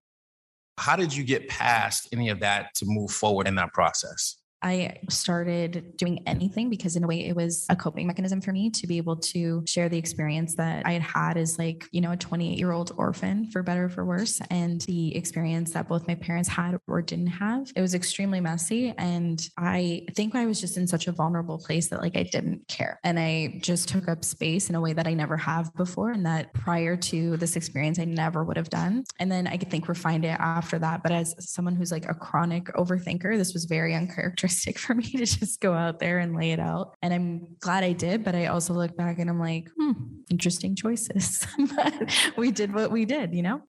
How 0.77 0.95
did 0.95 1.13
you 1.13 1.23
get 1.23 1.49
past 1.49 2.07
any 2.13 2.29
of 2.29 2.39
that 2.41 2.67
to 2.75 2.85
move 2.87 3.09
forward 3.09 3.47
in 3.47 3.55
that 3.55 3.73
process? 3.73 4.37
I 4.61 4.97
started 5.09 5.95
doing 5.97 6.23
anything 6.25 6.69
because, 6.69 6.95
in 6.95 7.03
a 7.03 7.07
way, 7.07 7.27
it 7.27 7.35
was 7.35 7.65
a 7.69 7.75
coping 7.75 8.07
mechanism 8.07 8.41
for 8.41 8.51
me 8.51 8.69
to 8.71 8.87
be 8.87 8.97
able 8.97 9.17
to 9.17 9.63
share 9.67 9.87
the 9.87 9.97
experience 9.97 10.55
that 10.55 10.85
I 10.85 10.93
had 10.93 11.01
had 11.01 11.37
as, 11.37 11.59
like, 11.59 11.85
you 11.91 12.01
know, 12.01 12.11
a 12.11 12.17
28 12.17 12.57
year 12.57 12.71
old 12.71 12.91
orphan, 12.97 13.49
for 13.51 13.61
better 13.61 13.85
or 13.85 13.89
for 13.89 14.03
worse, 14.05 14.41
and 14.49 14.81
the 14.81 15.15
experience 15.15 15.71
that 15.73 15.87
both 15.87 16.07
my 16.07 16.15
parents 16.15 16.49
had 16.49 16.79
or 16.87 17.01
didn't 17.01 17.27
have. 17.27 17.71
It 17.75 17.81
was 17.81 17.93
extremely 17.93 18.39
messy. 18.39 18.93
And 18.97 19.47
I 19.57 20.05
think 20.15 20.33
I 20.33 20.45
was 20.45 20.59
just 20.59 20.77
in 20.77 20.87
such 20.87 21.07
a 21.07 21.11
vulnerable 21.11 21.59
place 21.59 21.89
that, 21.89 22.01
like, 22.01 22.17
I 22.17 22.23
didn't 22.23 22.67
care. 22.67 22.99
And 23.03 23.19
I 23.19 23.59
just 23.61 23.87
took 23.87 24.07
up 24.07 24.25
space 24.25 24.69
in 24.69 24.75
a 24.75 24.81
way 24.81 24.93
that 24.93 25.07
I 25.07 25.13
never 25.13 25.37
have 25.37 25.73
before. 25.75 26.11
And 26.11 26.25
that 26.25 26.53
prior 26.53 26.97
to 26.97 27.37
this 27.37 27.55
experience, 27.55 27.99
I 27.99 28.05
never 28.05 28.43
would 28.43 28.57
have 28.57 28.69
done. 28.69 29.03
And 29.19 29.31
then 29.31 29.45
I 29.45 29.57
could 29.57 29.69
think 29.69 29.87
refined 29.87 30.25
it 30.25 30.37
after 30.39 30.79
that. 30.79 31.03
But 31.03 31.11
as 31.11 31.35
someone 31.39 31.75
who's 31.75 31.91
like 31.91 32.09
a 32.09 32.15
chronic 32.15 32.65
overthinker, 32.73 33.37
this 33.37 33.53
was 33.53 33.65
very 33.65 33.93
uncharacteristic 33.93 34.46
uncharacteristic 34.47 34.79
for 34.79 34.95
me 34.95 35.03
to 35.03 35.25
just 35.25 35.59
go 35.59 35.73
out 35.73 35.99
there 35.99 36.19
and 36.19 36.35
lay 36.35 36.51
it 36.51 36.59
out. 36.59 36.95
And 37.01 37.13
I'm 37.13 37.47
glad 37.59 37.83
I 37.83 37.93
did, 37.93 38.23
but 38.23 38.35
I 38.35 38.47
also 38.47 38.73
look 38.73 38.95
back 38.95 39.19
and 39.19 39.29
I'm 39.29 39.39
like, 39.39 39.69
hmm, 39.77 39.93
interesting 40.29 40.75
choices. 40.75 41.45
but 41.75 42.33
we 42.37 42.51
did 42.51 42.73
what 42.73 42.91
we 42.91 43.05
did, 43.05 43.33
you 43.33 43.43
know? 43.43 43.61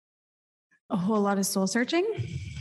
A 0.91 0.97
whole 0.97 1.21
lot 1.21 1.39
of 1.39 1.45
soul 1.45 1.67
searching. 1.67 2.05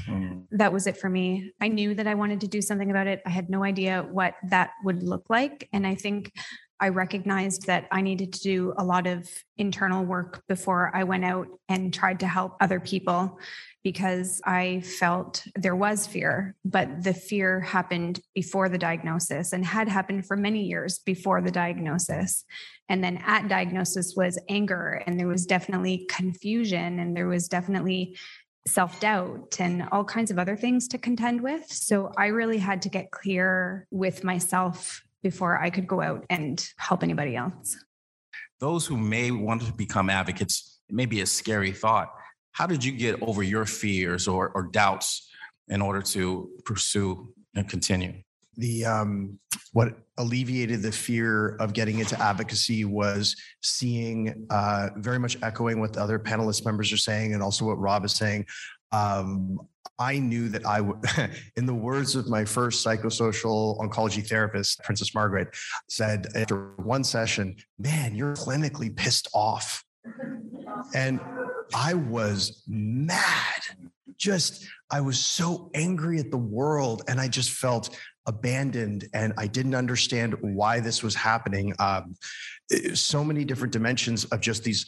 Mm. 0.06 0.44
That 0.52 0.74
was 0.74 0.86
it 0.86 0.98
for 0.98 1.10
me. 1.10 1.54
I 1.62 1.70
knew 1.70 1.96
that 1.96 2.08
I 2.08 2.16
wanted 2.16 2.42
to 2.42 2.48
do 2.48 2.62
something 2.62 2.92
about 2.92 3.08
it. 3.08 3.22
I 3.26 3.30
had 3.30 3.50
no 3.50 3.64
idea 3.64 4.06
what 4.10 4.36
that 4.50 4.72
would 4.84 5.02
look 5.02 5.30
like. 5.30 5.70
And 5.72 5.88
I 5.88 5.96
think 5.96 6.34
I 6.80 6.90
recognized 6.90 7.68
that 7.68 7.88
I 7.90 8.02
needed 8.02 8.34
to 8.34 8.40
do 8.42 8.74
a 8.78 8.84
lot 8.84 9.08
of 9.08 9.28
internal 9.58 10.04
work 10.04 10.44
before 10.48 10.92
I 10.94 11.06
went 11.06 11.26
out 11.26 11.48
and 11.70 11.94
tried 11.94 12.20
to 12.20 12.28
help 12.28 12.58
other 12.60 12.80
people 12.80 13.40
because 13.92 14.42
I 14.44 14.82
felt 14.82 15.46
there 15.56 15.74
was 15.74 16.06
fear, 16.06 16.58
but 16.66 17.06
the 17.06 17.14
fear 17.14 17.62
happened 17.62 18.20
before 18.36 18.68
the 18.68 18.78
diagnosis 18.78 19.54
and 19.54 19.66
had 19.66 19.88
happened 19.88 20.26
for 20.26 20.36
many 20.36 20.64
years 20.64 21.00
before 21.00 21.42
the 21.42 21.52
diagnosis. 21.52 22.44
And 22.90 23.02
then 23.02 23.24
at 23.26 23.48
diagnosis 23.48 24.14
was 24.14 24.38
anger, 24.50 25.02
and 25.08 25.18
there 25.18 25.30
was 25.30 25.46
definitely 25.46 26.06
confusion, 26.10 27.00
and 27.00 27.16
there 27.16 27.30
was 27.30 27.48
definitely 27.48 28.18
self 28.68 29.00
doubt 29.00 29.56
and 29.62 29.88
all 29.94 30.04
kinds 30.04 30.32
of 30.32 30.38
other 30.38 30.58
things 30.58 30.90
to 30.90 30.98
contend 30.98 31.40
with. 31.40 31.72
So 31.72 32.12
I 32.18 32.26
really 32.26 32.58
had 32.58 32.82
to 32.82 32.90
get 32.90 33.12
clear 33.12 33.88
with 33.90 34.22
myself 34.22 35.02
before 35.24 35.62
I 35.62 35.70
could 35.70 35.88
go 35.88 36.02
out 36.02 36.26
and 36.30 36.62
help 36.76 37.04
anybody 37.04 37.38
else. 37.38 37.78
Those 38.60 38.86
who 38.86 38.98
may 38.98 39.32
want 39.32 39.62
to 39.62 39.72
become 39.72 40.10
advocates, 40.10 40.82
it 40.90 40.96
may 40.96 41.06
be 41.06 41.22
a 41.22 41.26
scary 41.26 41.72
thought. 41.72 42.10
How 42.58 42.66
did 42.66 42.84
you 42.84 42.92
get 42.92 43.22
over 43.22 43.44
your 43.44 43.66
fears 43.66 44.28
or, 44.28 44.50
or 44.56 44.64
doubts 44.64 45.30
in 45.68 45.80
order 45.80 46.02
to 46.02 46.50
pursue 46.66 47.32
and 47.56 47.70
continue? 47.70 48.24
The 48.58 48.84
um, 48.84 49.38
what 49.74 49.96
alleviated 50.18 50.82
the 50.82 50.92
fear 50.92 51.50
of 51.58 51.74
getting 51.74 52.00
into 52.00 52.20
advocacy 52.20 52.84
was 52.84 53.36
seeing 53.62 54.48
uh, 54.50 54.90
very 54.96 55.20
much 55.20 55.38
echoing 55.44 55.80
what 55.80 55.94
the 55.94 56.02
other 56.02 56.18
panelist 56.18 56.66
members 56.66 56.92
are 56.92 56.98
saying, 56.98 57.36
and 57.36 57.44
also 57.44 57.64
what 57.64 57.78
Rob 57.78 58.04
is 58.04 58.14
saying. 58.14 58.48
Um, 58.92 59.60
I 60.00 60.18
knew 60.18 60.50
that 60.50 60.66
I 60.66 60.82
would, 60.82 60.98
in 61.58 61.68
the 61.68 61.76
words 61.76 62.16
of 62.16 62.28
my 62.28 62.44
first 62.44 62.84
psychosocial 62.84 63.80
oncology 63.80 64.28
therapist, 64.28 64.84
Princess 64.84 65.14
Margaret, 65.14 65.50
said 65.90 66.26
after 66.36 66.72
one 66.78 67.04
session, 67.04 67.56
man, 67.78 68.16
you're 68.16 68.34
clinically 68.34 68.96
pissed 68.96 69.28
off. 69.36 69.84
And 70.96 71.20
I 71.74 71.94
was 71.94 72.64
mad. 72.68 73.62
Just, 74.18 74.66
I 74.90 75.02
was 75.02 75.20
so 75.20 75.70
angry 75.74 76.20
at 76.20 76.32
the 76.32 76.38
world. 76.38 77.04
And 77.08 77.20
I 77.20 77.28
just 77.28 77.52
felt 77.52 77.98
abandoned 78.26 79.08
and 79.14 79.34
I 79.38 79.48
didn't 79.48 79.76
understand 79.76 80.36
why 80.42 80.80
this 80.80 81.02
was 81.02 81.16
happening. 81.16 81.74
Um, 81.80 82.16
so 82.94 83.24
many 83.24 83.46
different 83.46 83.74
dimensions 83.74 84.26
of 84.26 84.42
just 84.42 84.64
these 84.64 84.86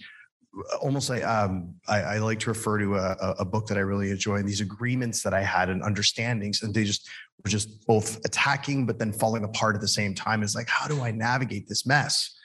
almost 0.81 1.09
like 1.09 1.23
um, 1.23 1.75
I, 1.87 2.01
I, 2.01 2.17
like 2.17 2.39
to 2.39 2.49
refer 2.49 2.79
to 2.79 2.95
a, 2.95 3.35
a, 3.39 3.45
book 3.45 3.67
that 3.67 3.77
I 3.77 3.81
really 3.81 4.09
enjoy 4.09 4.37
and 4.37 4.49
these 4.49 4.61
agreements 4.61 5.21
that 5.21 5.33
I 5.33 5.41
had 5.41 5.69
and 5.69 5.83
understandings, 5.83 6.63
and 6.63 6.73
they 6.73 6.83
just 6.83 7.07
were 7.43 7.49
just 7.49 7.85
both 7.85 8.17
attacking 8.25 8.85
but 8.85 8.97
then 8.97 9.13
falling 9.13 9.43
apart 9.43 9.75
at 9.75 9.81
the 9.81 9.87
same 9.87 10.15
time. 10.15 10.41
It's 10.41 10.55
like, 10.55 10.67
how 10.67 10.87
do 10.87 11.01
I 11.01 11.11
navigate 11.11 11.67
this 11.67 11.85
mess? 11.85 12.35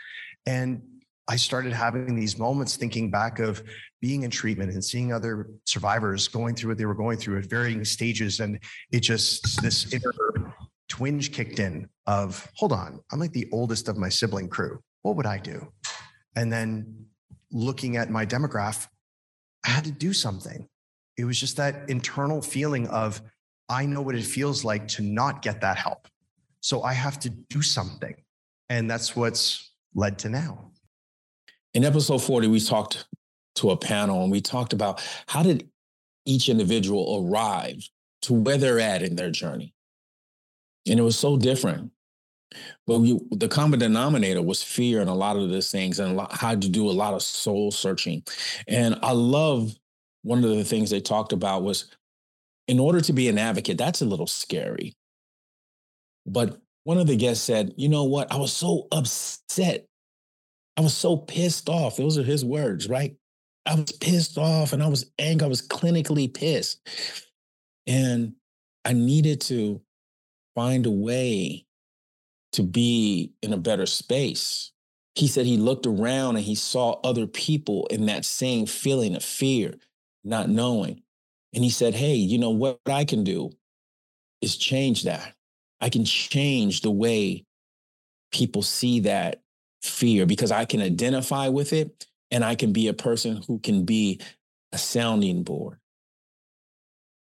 And 0.47 0.83
I 1.27 1.37
started 1.37 1.73
having 1.73 2.15
these 2.15 2.39
moments 2.39 2.77
thinking 2.77 3.11
back 3.11 3.39
of 3.39 3.63
being 4.03 4.25
in 4.25 4.31
treatment 4.31 4.73
and 4.73 4.85
seeing 4.85 5.13
other 5.13 5.49
survivors 5.65 6.29
going 6.29 6.55
through 6.55 6.73
what 6.73 6.79
they 6.79 6.85
were 6.85 6.95
going 6.95 7.17
through 7.17 7.39
at 7.39 7.47
varying 7.47 7.85
stages, 7.85 8.41
and 8.41 8.59
it 8.93 9.01
just 9.01 9.63
this 9.63 9.93
inner 9.93 10.13
twinge 10.89 11.33
kicked 11.33 11.59
in 11.59 11.89
of, 12.07 12.47
hold 12.55 12.73
on, 12.73 13.01
I'm 13.11 13.19
like 13.19 13.33
the 13.33 13.49
oldest 13.53 13.89
of 13.89 13.97
my 13.97 14.11
sibling 14.11 14.49
crew. 14.49 14.81
What 15.03 15.17
would 15.17 15.27
I 15.27 15.39
do? 15.39 15.73
And 16.37 16.53
then 16.53 17.07
looking 17.51 17.97
at 17.97 18.11
my 18.11 18.27
demograph, 18.27 18.87
I 19.65 19.71
had 19.71 19.85
to 19.85 19.93
do 19.93 20.13
something. 20.13 20.69
It 21.17 21.25
was 21.25 21.41
just 21.41 21.57
that 21.57 21.89
internal 21.89 22.43
feeling 22.43 22.87
of, 22.89 23.23
I 23.69 23.87
know 23.87 24.03
what 24.03 24.15
it 24.15 24.25
feels 24.25 24.63
like 24.63 24.89
to 24.89 25.03
not 25.03 25.41
get 25.41 25.63
that 25.63 25.79
help. 25.79 26.07
So 26.61 26.83
I 26.83 26.93
have 26.93 27.19
to 27.21 27.31
do 27.31 27.63
something. 27.63 28.15
And 28.69 28.91
that's 28.91 29.17
what's 29.17 29.73
led 29.95 30.19
to 30.21 30.29
now. 30.29 30.73
In 31.75 31.85
episode 31.85 32.23
40, 32.23 32.47
we 32.47 32.61
talked 32.61 33.07
to 33.57 33.71
a 33.71 33.77
panel 33.77 34.23
and 34.23 34.31
we 34.31 34.41
talked 34.41 34.73
about 34.73 35.05
how 35.27 35.43
did 35.43 35.69
each 36.25 36.49
individual 36.49 37.27
arrive 37.27 37.89
to 38.23 38.33
where 38.33 38.57
they're 38.57 38.81
at 38.81 39.03
in 39.03 39.17
their 39.17 39.31
journey. 39.31 39.75
And 40.89 40.99
it 40.99 41.03
was 41.03 41.19
so 41.19 41.37
different. 41.37 41.91
But 42.87 43.01
we, 43.01 43.19
the 43.33 43.49
common 43.49 43.81
denominator 43.81 44.41
was 44.41 44.63
fear 44.63 45.01
and 45.01 45.11
a 45.11 45.15
lot 45.15 45.37
of 45.37 45.51
these 45.51 45.71
things 45.71 45.99
and 45.99 46.21
how 46.31 46.53
to 46.53 46.69
do 46.69 46.89
a 46.89 46.93
lot 46.93 47.15
of 47.15 47.23
soul 47.23 47.73
searching. 47.73 48.23
And 48.69 48.97
I 49.03 49.11
love 49.11 49.75
one 50.23 50.45
of 50.45 50.51
the 50.51 50.65
things 50.65 50.91
they 50.91 51.01
talked 51.01 51.33
about 51.33 51.65
was 51.65 51.91
in 52.69 52.79
order 52.79 53.01
to 53.01 53.13
be 53.13 53.29
an 53.29 53.39
advocate, 53.39 53.79
that's 53.79 54.01
a 54.01 54.07
little 54.07 54.29
scary. 54.29 54.95
But 56.25 56.59
one 56.85 56.99
of 56.99 57.07
the 57.07 57.17
guests 57.17 57.45
said, 57.45 57.75
you 57.77 57.89
know 57.89 58.05
what? 58.05 58.31
I 58.33 58.37
was 58.37 58.53
so 58.53 58.87
upset. 58.93 59.87
I 60.77 60.81
was 60.81 60.97
so 60.97 61.17
pissed 61.17 61.69
off. 61.69 61.97
Those 61.97 62.19
are 62.19 62.23
his 62.23 62.45
words, 62.45 62.89
right? 62.89 63.17
I 63.67 63.77
was 63.77 63.93
pissed 63.93 64.39
off 64.39 64.73
and 64.73 64.83
I 64.83 64.89
was 64.89 65.07
angry. 65.19 65.47
I 65.47 65.49
was 65.49 65.67
clinically 65.67 66.33
pissed. 66.33 66.81
And 67.87 68.35
I 68.85 68.93
needed 68.93 69.41
to 69.43 69.81
find 70.55 70.87
a 70.87 70.91
way 70.91 71.67
to 72.53 72.63
be 72.63 73.33
in 73.43 73.53
a 73.53 73.59
better 73.59 73.87
space. 73.87 74.73
He 75.15 75.29
said 75.29 75.47
he 75.47 75.57
looked 75.57 75.87
around 75.87 76.37
and 76.37 76.45
he 76.45 76.55
saw 76.55 77.01
other 77.05 77.27
people 77.27 77.87
in 77.87 78.07
that 78.07 78.25
same 78.25 78.67
feeling 78.67 79.15
of 79.15 79.25
fear, 79.25 79.75
not 80.25 80.49
knowing. 80.49 81.03
And 81.55 81.63
he 81.63 81.71
said, 81.71 81.95
Hey, 81.95 82.15
you 82.15 82.39
know 82.39 82.51
what 82.51 82.81
I 82.87 83.05
can 83.05 83.23
do 83.23 83.51
is 84.41 84.57
change 84.57 85.05
that. 85.05 85.35
I 85.81 85.89
can 85.89 86.05
change 86.05 86.81
the 86.81 86.91
way 86.91 87.45
people 88.33 88.63
see 88.63 89.01
that 89.01 89.44
fear 89.85 90.27
because 90.27 90.51
I 90.51 90.65
can 90.65 90.81
identify 90.81 91.49
with 91.49 91.73
it 91.73 92.07
and 92.31 92.45
I 92.45 92.55
can 92.55 92.73
be 92.73 92.89
a 92.89 92.95
person 92.95 93.43
who 93.47 93.59
can 93.59 93.85
be 93.85 94.21
a 94.73 94.79
sounding 94.79 95.43
board. 95.43 95.79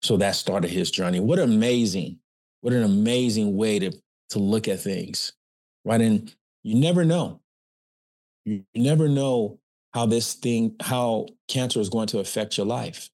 So 0.02 0.16
that 0.18 0.36
started 0.36 0.70
his 0.70 0.90
journey. 0.90 1.20
What 1.20 1.38
amazing, 1.38 2.18
what 2.60 2.72
an 2.72 2.82
amazing 2.82 3.56
way 3.56 3.78
to 3.78 3.92
to 4.30 4.38
look 4.38 4.66
at 4.66 4.80
things, 4.80 5.32
right? 5.84 6.00
And 6.00 6.34
you 6.62 6.74
never 6.74 7.04
know. 7.04 7.40
You 8.44 8.64
never 8.74 9.08
know 9.08 9.58
how 9.92 10.06
this 10.06 10.34
thing, 10.34 10.74
how 10.80 11.26
cancer 11.48 11.80
is 11.80 11.90
going 11.90 12.08
to 12.08 12.18
affect 12.18 12.56
your 12.56 12.66
life 12.66 13.10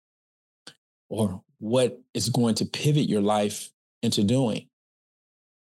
or 1.08 1.42
what 1.58 2.00
is 2.14 2.28
going 2.28 2.54
to 2.56 2.64
pivot 2.64 3.08
your 3.08 3.20
life 3.20 3.70
into 4.02 4.22
doing. 4.22 4.68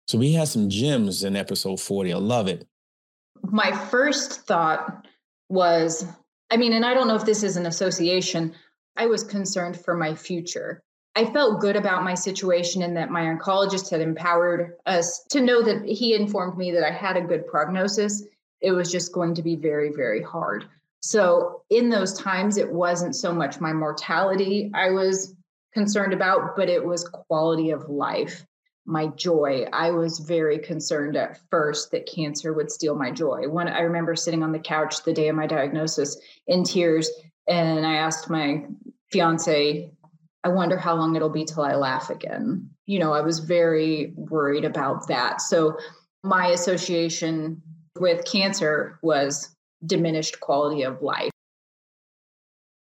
So 0.07 0.17
we 0.17 0.33
had 0.33 0.47
some 0.47 0.69
gems 0.69 1.23
in 1.23 1.35
episode 1.35 1.79
40. 1.79 2.13
I 2.13 2.17
love 2.17 2.47
it. 2.47 2.67
My 3.51 3.71
first 3.71 4.45
thought 4.47 5.07
was 5.49 6.05
I 6.51 6.57
mean, 6.57 6.73
and 6.73 6.85
I 6.85 6.93
don't 6.93 7.07
know 7.07 7.15
if 7.15 7.25
this 7.25 7.43
is 7.43 7.57
an 7.57 7.65
association, 7.65 8.53
I 8.95 9.07
was 9.07 9.23
concerned 9.23 9.79
for 9.79 9.95
my 9.95 10.13
future. 10.13 10.83
I 11.15 11.25
felt 11.25 11.61
good 11.61 11.75
about 11.75 12.03
my 12.03 12.13
situation 12.13 12.81
and 12.81 12.95
that 12.97 13.09
my 13.09 13.21
oncologist 13.21 13.89
had 13.89 14.01
empowered 14.01 14.73
us 14.85 15.23
to 15.31 15.41
know 15.41 15.61
that 15.63 15.85
he 15.85 16.13
informed 16.13 16.57
me 16.57 16.71
that 16.71 16.83
I 16.83 16.91
had 16.91 17.17
a 17.17 17.21
good 17.21 17.47
prognosis. 17.47 18.23
It 18.61 18.71
was 18.71 18.91
just 18.91 19.13
going 19.13 19.33
to 19.35 19.41
be 19.41 19.55
very, 19.55 19.91
very 19.91 20.21
hard. 20.21 20.65
So, 21.01 21.61
in 21.69 21.89
those 21.89 22.13
times, 22.13 22.57
it 22.57 22.71
wasn't 22.71 23.15
so 23.15 23.33
much 23.33 23.61
my 23.61 23.71
mortality 23.71 24.71
I 24.73 24.89
was 24.89 25.35
concerned 25.73 26.13
about, 26.13 26.55
but 26.55 26.69
it 26.69 26.83
was 26.83 27.07
quality 27.07 27.71
of 27.71 27.89
life, 27.89 28.45
my 28.85 29.07
joy. 29.07 29.65
I 29.73 29.91
was 29.91 30.19
very 30.19 30.59
concerned 30.59 31.17
at 31.17 31.39
first 31.49 31.91
that 31.91 32.05
cancer 32.05 32.53
would 32.53 32.71
steal 32.71 32.95
my 32.95 33.11
joy. 33.11 33.49
When 33.49 33.67
I 33.67 33.79
remember 33.81 34.15
sitting 34.15 34.43
on 34.43 34.51
the 34.51 34.59
couch 34.59 35.03
the 35.03 35.13
day 35.13 35.27
of 35.27 35.35
my 35.35 35.47
diagnosis 35.47 36.17
in 36.47 36.63
tears, 36.63 37.09
and 37.47 37.85
I 37.85 37.95
asked 37.95 38.29
my 38.29 38.65
fiance, 39.11 39.91
I 40.43 40.47
wonder 40.49 40.77
how 40.77 40.95
long 40.95 41.15
it'll 41.15 41.29
be 41.29 41.45
till 41.45 41.63
I 41.63 41.75
laugh 41.75 42.09
again. 42.09 42.69
You 42.85 42.99
know, 42.99 43.13
I 43.13 43.21
was 43.21 43.39
very 43.39 44.13
worried 44.15 44.65
about 44.65 45.07
that. 45.07 45.41
So 45.41 45.77
my 46.23 46.47
association 46.47 47.61
with 47.99 48.25
cancer 48.25 48.99
was 49.01 49.55
diminished 49.85 50.39
quality 50.39 50.83
of 50.83 51.01
life. 51.01 51.31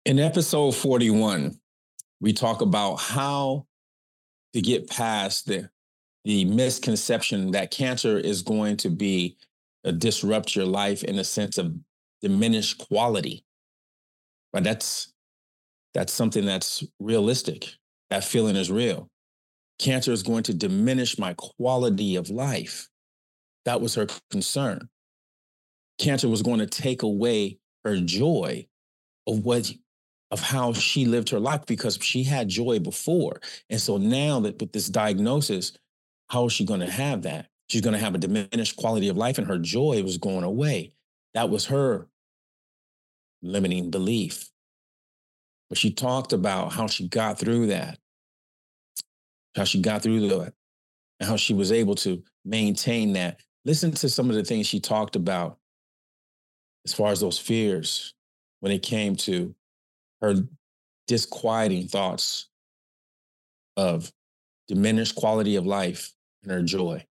In 0.04 0.18
episode 0.18 0.74
41, 0.74 1.58
we 2.20 2.32
talk 2.32 2.60
about 2.60 2.96
how 2.96 3.66
to 4.52 4.60
get 4.60 4.88
past 4.88 5.46
the, 5.46 5.70
the 6.26 6.44
misconception 6.46 7.52
that 7.52 7.72
cancer 7.72 8.18
is 8.18 8.42
going 8.42 8.76
to 8.78 8.90
be 8.90 9.38
uh, 9.86 9.92
disrupt 9.92 10.56
your 10.56 10.66
life 10.66 11.04
in 11.04 11.18
a 11.20 11.24
sense 11.24 11.58
of 11.58 11.74
diminished 12.22 12.78
quality. 12.78 13.44
But 14.52 14.64
that's 14.64 15.14
that's 15.94 16.12
something 16.12 16.46
that's 16.46 16.84
realistic. 17.00 17.70
That 18.10 18.24
feeling 18.24 18.56
is 18.56 18.70
real. 18.72 19.08
cancer 19.80 20.12
is 20.12 20.24
going 20.24 20.44
to 20.44 20.54
diminish 20.54 21.18
my 21.18 21.34
quality 21.34 22.16
of 22.16 22.30
life. 22.30 22.88
That 23.66 23.80
was 23.82 23.96
her 23.96 24.08
concern. 24.30 24.88
Cancer 25.98 26.28
was 26.28 26.42
going 26.42 26.60
to 26.60 26.66
take 26.66 27.02
away 27.02 27.58
her 27.84 27.98
joy 28.00 28.66
of 29.26 29.44
what 29.44 29.72
of 30.32 30.40
how 30.40 30.72
she 30.74 31.06
lived 31.06 31.30
her 31.30 31.40
life 31.40 31.66
because 31.66 31.98
she 32.02 32.24
had 32.24 32.48
joy 32.48 32.80
before. 32.80 33.40
And 33.70 33.80
so 33.80 33.98
now 33.98 34.40
that 34.40 34.60
with 34.60 34.72
this 34.72 34.88
diagnosis, 34.88 35.72
how 36.28 36.46
is 36.46 36.52
she 36.52 36.64
going 36.64 36.80
to 36.80 36.90
have 36.90 37.22
that? 37.22 37.48
She's 37.68 37.80
going 37.80 37.94
to 37.94 38.00
have 38.00 38.14
a 38.14 38.18
diminished 38.18 38.76
quality 38.76 39.08
of 39.08 39.16
life 39.16 39.38
and 39.38 39.46
her 39.46 39.58
joy 39.58 40.02
was 40.02 40.18
going 40.18 40.44
away. 40.44 40.92
That 41.34 41.50
was 41.50 41.66
her 41.66 42.08
limiting 43.42 43.90
belief. 43.90 44.50
But 45.68 45.78
she 45.78 45.92
talked 45.92 46.32
about 46.32 46.72
how 46.72 46.86
she 46.86 47.08
got 47.08 47.38
through 47.38 47.66
that, 47.68 47.98
how 49.56 49.64
she 49.64 49.80
got 49.80 50.02
through 50.02 50.28
that, 50.28 50.54
and 51.18 51.28
how 51.28 51.36
she 51.36 51.54
was 51.54 51.72
able 51.72 51.96
to 51.96 52.22
maintain 52.44 53.14
that. 53.14 53.40
Listen 53.64 53.90
to 53.92 54.08
some 54.08 54.30
of 54.30 54.36
the 54.36 54.44
things 54.44 54.66
she 54.66 54.78
talked 54.78 55.16
about 55.16 55.58
as 56.84 56.92
far 56.94 57.10
as 57.10 57.20
those 57.20 57.38
fears 57.38 58.14
when 58.60 58.70
it 58.70 58.82
came 58.82 59.16
to 59.16 59.54
her 60.20 60.34
disquieting 61.08 61.88
thoughts 61.88 62.48
of 63.76 64.12
diminished 64.68 65.16
quality 65.16 65.56
of 65.56 65.66
life 65.66 66.12
and 66.46 66.52
her 66.52 66.62
joy. 66.62 67.04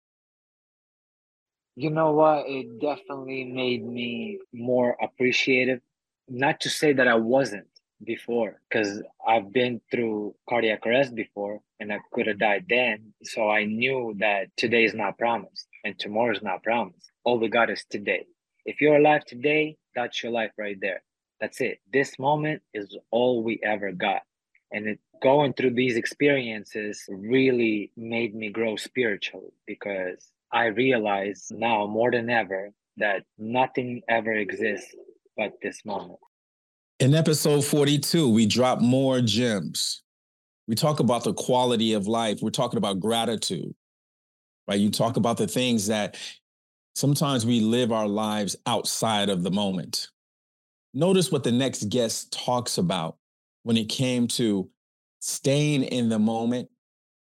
You 1.77 1.91
know 1.91 2.13
what? 2.13 2.45
It 2.47 2.81
definitely 2.81 3.45
made 3.45 3.85
me 3.85 4.39
more 4.53 4.97
appreciative. 5.03 5.81
Not 6.29 6.61
to 6.61 6.71
say 6.71 6.93
that 6.93 7.09
I 7.09 7.17
wasn't 7.17 7.67
before, 8.05 8.61
because 8.69 9.03
I've 9.27 9.53
been 9.53 9.81
through 9.91 10.35
cardiac 10.49 10.87
arrest 10.87 11.15
before 11.15 11.61
and 11.81 11.93
I 11.93 11.99
could 12.13 12.29
have 12.29 12.39
died 12.39 12.67
then. 12.69 13.13
So 13.25 13.51
I 13.51 13.65
knew 13.65 14.15
that 14.19 14.57
today 14.57 14.85
is 14.85 14.95
not 14.95 15.19
promised 15.19 15.67
and 15.85 15.99
tomorrow 15.99 16.33
is 16.33 16.43
not 16.43 16.63
promised. 16.63 17.11
All 17.25 17.39
we 17.39 17.49
got 17.49 17.71
is 17.71 17.85
today. 17.91 18.27
If 18.65 18.81
you're 18.81 18.97
alive 18.97 19.25
today, 19.25 19.77
that's 19.95 20.23
your 20.23 20.33
life 20.33 20.53
right 20.57 20.79
there. 20.81 21.03
That's 21.41 21.61
it. 21.61 21.81
This 21.93 22.19
moment 22.19 22.63
is 22.73 22.97
all 23.11 23.43
we 23.43 23.61
ever 23.63 23.93
got. 23.93 24.23
And 24.73 24.89
it, 24.89 24.99
going 25.23 25.55
through 25.55 25.75
these 25.75 25.97
experiences 25.97 27.05
really 27.09 27.91
made 27.97 28.35
me 28.35 28.51
grow 28.51 28.77
spiritually 28.77 29.53
because 29.67 30.31
I 30.53 30.67
realize 30.67 31.49
now 31.51 31.87
more 31.87 32.11
than 32.11 32.31
ever 32.31 32.71
that 32.99 33.25
nothing 33.39 34.03
ever 34.09 34.33
exists 34.33 34.95
but 35.37 35.53
this 35.63 35.85
moment. 35.85 36.19
In 37.01 37.15
episode 37.15 37.65
42, 37.65 38.29
we 38.33 38.47
drop 38.47 38.81
more 38.81 39.21
gems. 39.21 40.03
We 40.69 40.75
talk 40.75 41.01
about 41.01 41.25
the 41.25 41.35
quality 41.35 41.93
of 41.93 42.07
life. 42.07 42.39
We're 42.41 42.51
talking 42.51 42.79
about 42.79 43.01
gratitude, 43.01 43.75
right? 44.69 44.79
You 44.79 44.91
talk 44.91 45.17
about 45.17 45.37
the 45.37 45.49
things 45.49 45.89
that 45.89 46.17
sometimes 46.95 47.45
we 47.45 47.61
live 47.61 47.93
our 47.93 48.07
lives 48.07 48.57
outside 48.67 49.29
of 49.29 49.43
the 49.43 49.51
moment. 49.51 50.09
Notice 50.95 51.33
what 51.33 51.43
the 51.43 51.53
next 51.53 51.89
guest 51.89 52.33
talks 52.33 52.79
about 52.79 53.17
when 53.65 53.77
it 53.77 53.89
came 53.89 54.29
to 54.29 54.71
staying 55.21 55.83
in 55.83 56.09
the 56.09 56.19
moment 56.19 56.69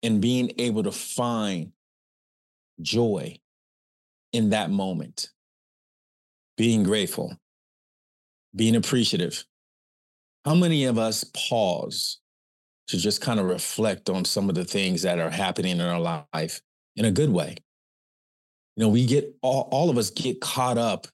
and 0.02 0.20
being 0.20 0.50
able 0.58 0.82
to 0.82 0.90
find 0.90 1.72
joy 2.80 3.38
in 4.32 4.50
that 4.50 4.70
moment, 4.70 5.28
being 6.56 6.82
grateful, 6.82 7.36
being 8.56 8.76
appreciative. 8.76 9.44
How 10.44 10.54
many 10.54 10.86
of 10.86 10.98
us 10.98 11.24
pause 11.48 12.18
to 12.88 12.98
just 12.98 13.20
kind 13.20 13.38
of 13.38 13.46
reflect 13.46 14.10
on 14.10 14.24
some 14.24 14.48
of 14.48 14.54
the 14.54 14.64
things 14.64 15.02
that 15.02 15.20
are 15.20 15.30
happening 15.30 15.72
in 15.72 15.80
our 15.80 16.26
life 16.32 16.60
in 16.96 17.04
a 17.04 17.12
good 17.12 17.30
way? 17.30 17.56
You 18.76 18.84
know, 18.84 18.88
we 18.88 19.06
get 19.06 19.36
all, 19.42 19.68
all 19.70 19.90
of 19.90 19.98
us 19.98 20.10
get 20.10 20.40
caught 20.40 20.78
up 20.78 21.06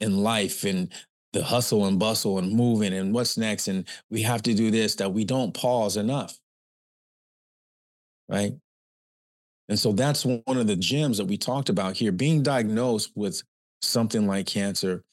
in 0.00 0.18
life 0.18 0.64
and 0.64 0.92
the 1.36 1.44
hustle 1.44 1.84
and 1.84 1.98
bustle 1.98 2.38
and 2.38 2.50
moving 2.50 2.94
and 2.94 3.12
what's 3.12 3.36
next 3.36 3.68
and 3.68 3.86
we 4.10 4.22
have 4.22 4.40
to 4.40 4.54
do 4.54 4.70
this 4.70 4.94
that 4.94 5.12
we 5.12 5.22
don't 5.22 5.52
pause 5.52 5.98
enough. 5.98 6.38
Right? 8.26 8.54
And 9.68 9.78
so 9.78 9.92
that's 9.92 10.24
one 10.24 10.42
of 10.56 10.66
the 10.66 10.76
gems 10.76 11.18
that 11.18 11.26
we 11.26 11.36
talked 11.36 11.68
about 11.68 11.94
here 11.94 12.10
being 12.10 12.42
diagnosed 12.42 13.12
with 13.14 13.42
something 13.82 14.26
like 14.26 14.46
cancer. 14.46 15.04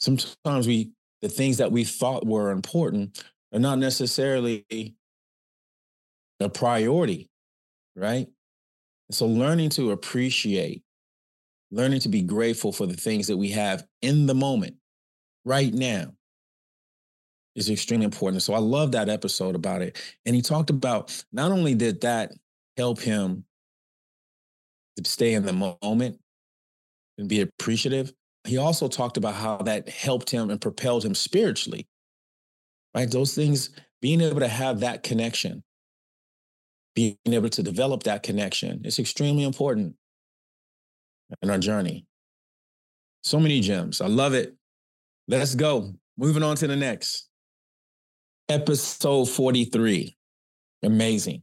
Sometimes 0.00 0.66
we 0.66 0.90
the 1.22 1.28
things 1.28 1.58
that 1.58 1.70
we 1.70 1.84
thought 1.84 2.26
were 2.26 2.50
important 2.50 3.22
are 3.52 3.60
not 3.60 3.78
necessarily 3.78 4.64
a 4.70 6.48
priority 6.48 7.28
right? 7.94 8.26
And 9.08 9.14
so 9.14 9.26
learning 9.26 9.70
to 9.70 9.92
appreciate 9.92 10.82
learning 11.70 12.00
to 12.00 12.08
be 12.08 12.22
grateful 12.22 12.72
for 12.72 12.86
the 12.86 12.96
things 12.96 13.28
that 13.28 13.36
we 13.36 13.50
have 13.50 13.86
in 14.02 14.26
the 14.26 14.34
moment 14.34 14.74
right 15.44 15.72
now 15.72 16.12
is 17.56 17.68
extremely 17.68 18.04
important. 18.04 18.42
So 18.42 18.54
I 18.54 18.58
love 18.58 18.92
that 18.92 19.08
episode 19.08 19.54
about 19.54 19.82
it. 19.82 20.00
And 20.24 20.34
he 20.34 20.42
talked 20.42 20.70
about 20.70 21.24
not 21.32 21.50
only 21.50 21.74
did 21.74 22.00
that 22.02 22.32
help 22.76 23.00
him 23.00 23.44
to 24.96 25.08
stay 25.08 25.34
in 25.34 25.44
the 25.44 25.76
moment 25.82 26.18
and 27.18 27.28
be 27.28 27.40
appreciative, 27.40 28.12
he 28.44 28.56
also 28.56 28.88
talked 28.88 29.16
about 29.16 29.34
how 29.34 29.58
that 29.58 29.88
helped 29.88 30.30
him 30.30 30.50
and 30.50 30.60
propelled 30.60 31.04
him 31.04 31.14
spiritually. 31.14 31.86
Right? 32.94 33.10
Those 33.10 33.34
things, 33.34 33.70
being 34.00 34.20
able 34.20 34.40
to 34.40 34.48
have 34.48 34.80
that 34.80 35.02
connection, 35.02 35.62
being 36.94 37.16
able 37.26 37.50
to 37.50 37.62
develop 37.62 38.04
that 38.04 38.22
connection 38.22 38.82
is 38.84 38.98
extremely 38.98 39.44
important 39.44 39.94
in 41.42 41.50
our 41.50 41.58
journey. 41.58 42.06
So 43.22 43.38
many 43.38 43.60
gems. 43.60 44.00
I 44.00 44.06
love 44.06 44.34
it. 44.34 44.54
Let's 45.28 45.54
go. 45.54 45.92
Moving 46.16 46.42
on 46.42 46.56
to 46.56 46.66
the 46.66 46.76
next. 46.76 47.28
Episode 48.48 49.26
43. 49.28 50.16
Amazing. 50.82 51.42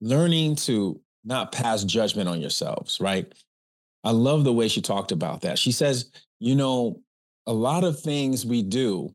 Learning 0.00 0.56
to 0.56 1.00
not 1.24 1.52
pass 1.52 1.82
judgment 1.84 2.28
on 2.28 2.40
yourselves, 2.40 2.98
right? 3.00 3.32
I 4.04 4.10
love 4.10 4.44
the 4.44 4.52
way 4.52 4.68
she 4.68 4.82
talked 4.82 5.12
about 5.12 5.40
that. 5.42 5.58
She 5.58 5.72
says, 5.72 6.10
you 6.38 6.54
know, 6.54 7.00
a 7.46 7.52
lot 7.52 7.84
of 7.84 8.00
things 8.00 8.44
we 8.44 8.62
do, 8.62 9.10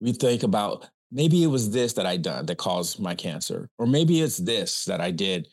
we 0.00 0.12
think 0.12 0.42
about 0.42 0.88
maybe 1.10 1.42
it 1.42 1.46
was 1.48 1.70
this 1.70 1.94
that 1.94 2.06
I 2.06 2.16
done 2.16 2.46
that 2.46 2.58
caused 2.58 3.00
my 3.00 3.14
cancer, 3.14 3.68
or 3.78 3.86
maybe 3.86 4.20
it's 4.20 4.36
this 4.36 4.84
that 4.84 5.00
I 5.00 5.10
did 5.10 5.48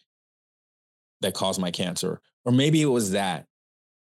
that 1.21 1.33
caused 1.33 1.59
my 1.59 1.71
cancer, 1.71 2.21
or 2.45 2.51
maybe 2.51 2.81
it 2.81 2.87
was 2.87 3.11
that 3.11 3.45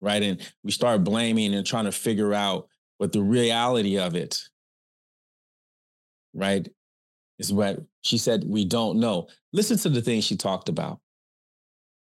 right? 0.05 0.23
And 0.23 0.53
we 0.63 0.71
start 0.71 1.03
blaming 1.03 1.55
and 1.55 1.67
trying 1.67 1.87
to 1.87 1.93
figure 1.93 2.35
out 2.35 2.69
what 2.99 3.13
the 3.13 3.23
reality 3.23 3.99
of 3.99 4.15
it, 4.15 4.39
right, 6.35 6.69
is 7.39 7.53
what 7.53 7.81
she 8.03 8.19
said 8.19 8.45
we 8.47 8.65
don't 8.67 9.01
know. 9.01 9.29
Listen 9.53 9.79
to 9.79 9.89
the 9.89 10.03
things 10.03 10.25
she 10.25 10.37
talked 10.37 10.69
about. 10.69 11.01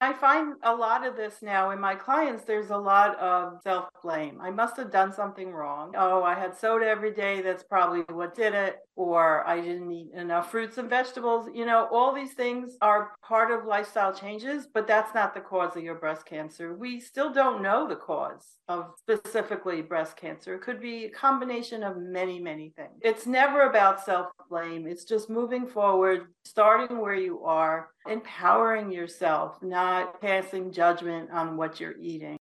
I 0.02 0.14
find 0.14 0.54
a 0.64 0.74
lot 0.74 1.06
of 1.06 1.18
this 1.18 1.42
now 1.42 1.72
in 1.72 1.80
my 1.80 1.94
clients, 1.94 2.46
there's 2.46 2.70
a 2.70 2.78
lot 2.78 3.20
of 3.20 3.60
self 3.64 3.90
blame. 4.02 4.40
I 4.42 4.50
must 4.50 4.78
have 4.78 4.92
done 4.92 5.12
something 5.12 5.52
wrong. 5.52 5.94
Oh, 5.98 6.24
I 6.24 6.36
had 6.36 6.58
soda 6.58 6.86
every 6.86 7.14
day. 7.14 7.42
That's 7.42 7.64
probably 7.64 8.02
what 8.14 8.34
did 8.34 8.54
it. 8.54 8.78
Or 8.96 9.46
I 9.46 9.60
didn't 9.60 9.92
eat 9.92 10.12
enough 10.14 10.52
fruits 10.52 10.78
and 10.78 10.90
vegetables. 10.90 11.50
You 11.54 11.66
know, 11.66 11.90
all 11.92 12.16
these 12.16 12.34
things 12.34 12.78
are 12.82 13.12
part 13.28 13.52
of 13.52 13.66
lifestyle 13.66 14.14
changes, 14.14 14.68
but 14.74 14.88
that's 14.88 15.14
not 15.14 15.34
the 15.34 15.42
cause 15.42 15.76
of 15.76 15.84
your 15.84 15.96
breast 15.96 16.26
cancer. 16.26 16.76
We 16.76 17.02
still 17.02 17.34
don't 17.34 17.62
know 17.62 17.86
the 17.88 17.98
cause 17.98 18.46
of 18.70 18.94
specifically 19.00 19.82
breast 19.82 20.16
cancer. 20.16 20.56
It 20.56 20.62
could 20.62 20.80
be 20.80 21.06
a 21.06 21.10
combination 21.10 21.84
of 21.84 21.98
many, 21.98 22.40
many 22.40 22.72
things. 22.78 23.00
It's 23.02 23.28
never 23.28 23.70
about 23.70 24.06
self 24.06 24.28
blame, 24.50 24.88
it's 24.88 25.04
just 25.04 25.30
moving 25.30 25.68
forward, 25.68 26.28
starting 26.44 27.00
where 27.00 27.16
you 27.16 27.44
are, 27.44 27.90
empowering 28.08 28.92
yourself, 28.92 29.62
not 29.62 30.20
passing 30.20 30.72
judgment 30.72 31.30
on 31.32 31.56
what 31.56 31.80
you're 31.80 31.98
eating. 32.00 32.38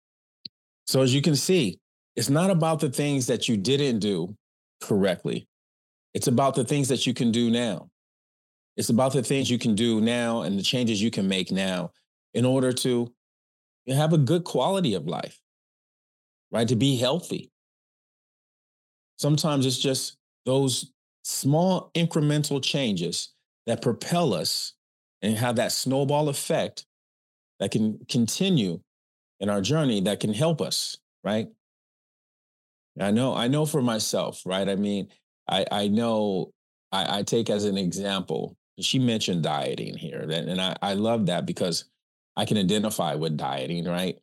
So, 0.85 1.01
as 1.01 1.13
you 1.13 1.21
can 1.21 1.35
see, 1.35 1.79
it's 2.15 2.29
not 2.29 2.49
about 2.49 2.79
the 2.79 2.89
things 2.89 3.27
that 3.27 3.49
you 3.49 3.57
didn't 3.57 3.99
do 3.99 4.35
correctly, 4.81 5.47
it's 6.13 6.27
about 6.27 6.55
the 6.55 6.63
things 6.63 6.87
that 6.89 7.05
you 7.05 7.13
can 7.13 7.31
do 7.31 7.49
now. 7.49 7.89
It's 8.77 8.89
about 8.89 9.13
the 9.13 9.23
things 9.23 9.49
you 9.49 9.57
can 9.57 9.73
do 9.73 10.01
now 10.01 10.41
and 10.41 10.59
the 10.59 10.63
changes 10.63 11.01
you 11.01 11.09
can 11.09 11.27
make 11.27 11.49
now 11.49 11.91
in 12.33 12.43
order 12.43 12.73
to 12.73 13.13
have 13.87 14.11
a 14.11 14.17
good 14.17 14.43
quality 14.43 14.93
of 14.95 15.07
life 15.07 15.39
right? 16.55 16.67
To 16.69 16.75
be 16.75 16.95
healthy. 16.95 17.51
Sometimes 19.17 19.65
it's 19.65 19.77
just 19.77 20.17
those 20.45 20.91
small 21.25 21.89
incremental 21.95 22.63
changes 22.63 23.33
that 23.65 23.81
propel 23.81 24.31
us 24.31 24.73
and 25.23 25.35
have 25.35 25.55
that 25.55 25.71
snowball 25.71 26.29
effect 26.29 26.85
that 27.59 27.71
can 27.71 27.97
continue 28.07 28.79
in 29.39 29.49
our 29.49 29.59
journey 29.59 30.01
that 30.01 30.19
can 30.19 30.33
help 30.33 30.61
us, 30.61 30.97
right? 31.23 31.47
I 32.99 33.11
know, 33.11 33.33
I 33.35 33.47
know 33.47 33.65
for 33.65 33.81
myself, 33.81 34.43
right? 34.45 34.69
I 34.69 34.75
mean, 34.75 35.09
I, 35.49 35.65
I 35.71 35.87
know 35.87 36.51
I, 36.91 37.19
I 37.19 37.23
take 37.23 37.49
as 37.49 37.65
an 37.65 37.77
example, 37.77 38.55
She 38.79 38.99
mentioned 38.99 39.43
dieting 39.43 39.97
here. 39.97 40.21
And 40.21 40.61
I, 40.61 40.75
I 40.81 40.93
love 40.93 41.25
that 41.25 41.45
because 41.45 41.85
I 42.37 42.45
can 42.45 42.57
identify 42.57 43.15
with 43.15 43.35
dieting, 43.35 43.85
right? 43.85 44.19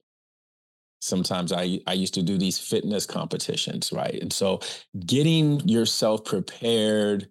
Sometimes 1.02 1.52
I, 1.52 1.80
I 1.88 1.94
used 1.94 2.14
to 2.14 2.22
do 2.22 2.38
these 2.38 2.58
fitness 2.58 3.06
competitions, 3.06 3.92
right? 3.92 4.22
And 4.22 4.32
so 4.32 4.60
getting 5.04 5.58
yourself 5.68 6.24
prepared 6.24 7.28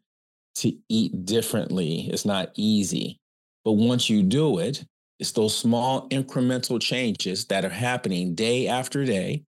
to 0.55 0.73
eat 0.89 1.25
differently 1.25 2.10
is 2.12 2.25
not 2.25 2.51
easy. 2.55 3.17
But 3.63 3.73
once 3.73 4.10
you 4.10 4.23
do 4.23 4.60
it, 4.60 4.84
it's 5.19 5.31
those 5.31 5.57
small 5.57 6.10
incremental 6.10 6.81
changes 6.81 7.45
that 7.45 7.63
are 7.63 7.69
happening 7.69 8.36
day 8.36 8.67
after 8.67 9.05
day 9.05 9.45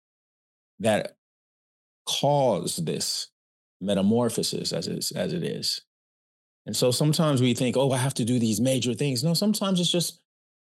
that 0.80 1.16
cause 2.08 2.76
this 2.76 3.28
metamorphosis 3.82 4.72
as 4.72 4.88
it 4.88 4.96
is, 4.96 5.10
as 5.10 5.34
it 5.34 5.42
is. 5.42 5.82
And 6.64 6.74
so 6.74 6.90
sometimes 6.90 7.42
we 7.42 7.52
think, 7.52 7.76
oh, 7.76 7.90
I 7.90 7.98
have 7.98 8.14
to 8.14 8.24
do 8.24 8.38
these 8.38 8.62
major 8.62 8.94
things. 8.94 9.22
No, 9.22 9.34
sometimes 9.34 9.78
it's 9.78 9.92
just 9.92 10.20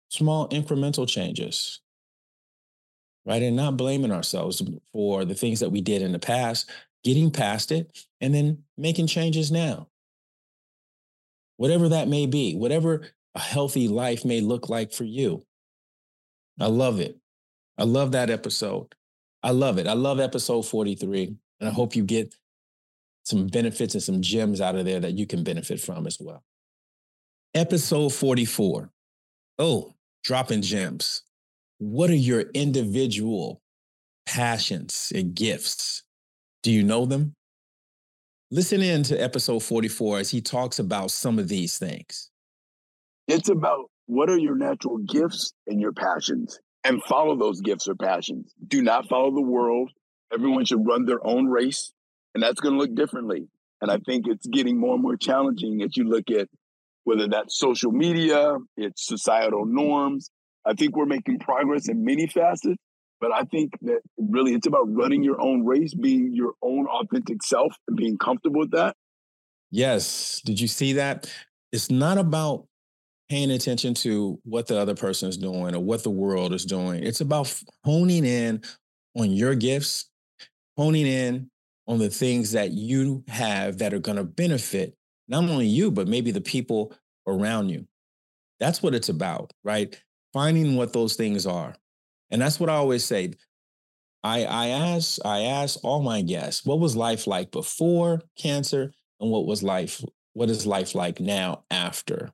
small 0.09 0.49
incremental 0.49 1.07
changes. 1.07 1.79
Right. 3.25 3.41
And 3.41 3.55
not 3.55 3.77
blaming 3.77 4.11
ourselves 4.11 4.61
for 4.91 5.25
the 5.25 5.33
things 5.33 5.59
that 5.59 5.71
we 5.71 5.81
did 5.81 6.03
in 6.03 6.11
the 6.11 6.19
past, 6.19 6.69
getting 7.03 7.31
past 7.31 7.71
it, 7.71 8.05
and 8.21 8.33
then 8.35 8.63
making 8.77 9.07
changes 9.07 9.51
now. 9.51 9.87
Whatever 11.57 11.89
that 11.89 12.07
may 12.07 12.27
be, 12.27 12.53
whatever 12.53 13.07
a 13.33 13.39
healthy 13.39 13.87
life 13.87 14.25
may 14.25 14.41
look 14.41 14.69
like 14.69 14.93
for 14.93 15.05
you. 15.05 15.43
I 16.59 16.67
love 16.67 16.99
it. 16.99 17.17
I 17.77 17.83
love 17.83 18.11
that 18.11 18.29
episode. 18.29 18.93
I 19.43 19.51
love 19.51 19.77
it. 19.77 19.87
I 19.87 19.93
love 19.93 20.19
episode 20.19 20.63
43. 20.63 21.35
And 21.59 21.69
I 21.69 21.71
hope 21.71 21.95
you 21.95 22.03
get 22.03 22.35
some 23.23 23.47
benefits 23.47 23.93
and 23.93 24.03
some 24.03 24.21
gems 24.21 24.61
out 24.61 24.75
of 24.75 24.85
there 24.85 24.99
that 24.99 25.13
you 25.13 25.25
can 25.25 25.43
benefit 25.43 25.79
from 25.79 26.07
as 26.07 26.17
well. 26.19 26.43
Episode 27.53 28.13
44. 28.13 28.89
Oh, 29.59 29.93
dropping 30.23 30.61
gems. 30.61 31.23
What 31.77 32.09
are 32.09 32.15
your 32.15 32.41
individual 32.53 33.61
passions 34.25 35.11
and 35.13 35.35
gifts? 35.35 36.03
Do 36.63 36.71
you 36.71 36.83
know 36.83 37.05
them? 37.05 37.33
Listen 38.49 38.81
in 38.81 39.03
to 39.03 39.21
episode 39.21 39.61
44 39.61 40.19
as 40.19 40.31
he 40.31 40.39
talks 40.39 40.79
about 40.79 41.11
some 41.11 41.37
of 41.37 41.49
these 41.49 41.77
things. 41.77 42.29
It's 43.27 43.49
about 43.49 43.89
what 44.05 44.29
are 44.29 44.37
your 44.37 44.55
natural 44.55 44.99
gifts 44.99 45.53
and 45.67 45.81
your 45.81 45.91
passions 45.91 46.59
and 46.85 47.03
follow 47.03 47.35
those 47.37 47.59
gifts 47.59 47.87
or 47.87 47.95
passions. 47.95 48.53
Do 48.65 48.81
not 48.81 49.09
follow 49.09 49.33
the 49.33 49.41
world. 49.41 49.91
Everyone 50.33 50.63
should 50.63 50.85
run 50.87 51.05
their 51.05 51.25
own 51.25 51.47
race, 51.47 51.91
and 52.33 52.43
that's 52.43 52.61
going 52.61 52.75
to 52.75 52.79
look 52.79 52.95
differently. 52.95 53.47
And 53.81 53.91
I 53.91 53.97
think 54.05 54.25
it's 54.27 54.47
getting 54.47 54.79
more 54.79 54.93
and 54.93 55.03
more 55.03 55.17
challenging 55.17 55.81
as 55.81 55.97
you 55.97 56.05
look 56.05 56.29
at 56.31 56.47
whether 57.03 57.27
that's 57.27 57.57
social 57.57 57.91
media, 57.91 58.57
it's 58.77 59.05
societal 59.05 59.65
norms. 59.65 60.29
I 60.65 60.73
think 60.73 60.95
we're 60.95 61.05
making 61.05 61.39
progress 61.39 61.87
in 61.87 62.03
many 62.03 62.27
facets, 62.27 62.77
but 63.21 63.31
I 63.31 63.43
think 63.43 63.73
that 63.83 64.01
really 64.17 64.53
it's 64.53 64.67
about 64.67 64.85
running 64.87 65.23
your 65.23 65.39
own 65.41 65.65
race, 65.65 65.93
being 65.93 66.31
your 66.33 66.53
own 66.61 66.87
authentic 66.87 67.43
self, 67.43 67.75
and 67.87 67.95
being 67.95 68.17
comfortable 68.17 68.61
with 68.61 68.71
that. 68.71 68.95
Yes. 69.71 70.41
Did 70.45 70.59
you 70.59 70.67
see 70.67 70.93
that? 70.93 71.31
It's 71.71 71.91
not 71.91 72.17
about 72.17 72.67
paying 73.29 73.51
attention 73.51 73.93
to 73.95 74.39
what 74.43 74.67
the 74.67 74.79
other 74.79 74.95
person 74.95 75.29
is 75.29 75.37
doing 75.37 75.75
or 75.75 75.79
what 75.79 76.03
the 76.03 76.09
world 76.09 76.53
is 76.53 76.65
doing. 76.65 77.03
It's 77.03 77.21
about 77.21 77.53
honing 77.83 78.25
in 78.25 78.61
on 79.15 79.31
your 79.31 79.55
gifts, 79.55 80.09
honing 80.77 81.07
in 81.07 81.49
on 81.87 81.99
the 81.99 82.09
things 82.09 82.51
that 82.51 82.71
you 82.71 83.23
have 83.27 83.79
that 83.79 83.93
are 83.93 83.99
going 83.99 84.17
to 84.17 84.23
benefit 84.23 84.95
not 85.27 85.43
only 85.43 85.65
you, 85.65 85.91
but 85.91 86.07
maybe 86.07 86.31
the 86.31 86.41
people 86.41 86.93
around 87.27 87.69
you. 87.69 87.87
That's 88.59 88.81
what 88.81 88.95
it's 88.95 89.09
about, 89.09 89.51
right? 89.63 89.99
Finding 90.35 90.75
what 90.75 90.93
those 90.93 91.15
things 91.15 91.47
are. 91.47 91.75
And 92.29 92.39
that's 92.39 92.59
what 92.59 92.69
I 92.69 92.75
always 92.75 93.03
say. 93.03 93.31
I, 94.23 94.43
I 94.43 94.67
ask 94.67 95.19
I 95.25 95.41
ask 95.41 95.79
all 95.83 96.03
my 96.03 96.21
guests, 96.21 96.63
what 96.65 96.79
was 96.79 96.95
life 96.95 97.25
like 97.25 97.49
before 97.51 98.21
cancer 98.37 98.91
and 99.19 99.31
what 99.31 99.47
was 99.47 99.63
life 99.63 100.03
what 100.35 100.49
is 100.49 100.67
life 100.67 100.93
like 100.93 101.19
now 101.19 101.63
after? 101.71 102.29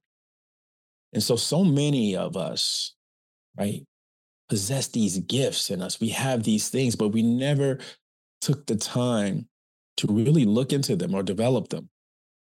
And 1.14 1.22
so, 1.22 1.36
so 1.36 1.64
many 1.64 2.16
of 2.16 2.36
us, 2.36 2.96
right, 3.58 3.86
possess 4.50 4.88
these 4.88 5.20
gifts 5.20 5.70
in 5.70 5.82
us. 5.82 6.00
We 6.00 6.10
have 6.10 6.44
these 6.44 6.70
things, 6.70 6.96
but 6.96 7.10
we 7.10 7.22
never 7.22 7.78
took 8.42 8.66
the 8.66 8.76
time 8.76 9.48
to 9.98 10.08
really 10.08 10.46
look 10.46 10.74
into 10.74 10.96
them 10.96 11.14
or 11.14 11.22
develop 11.22 11.70
them. 11.70 11.90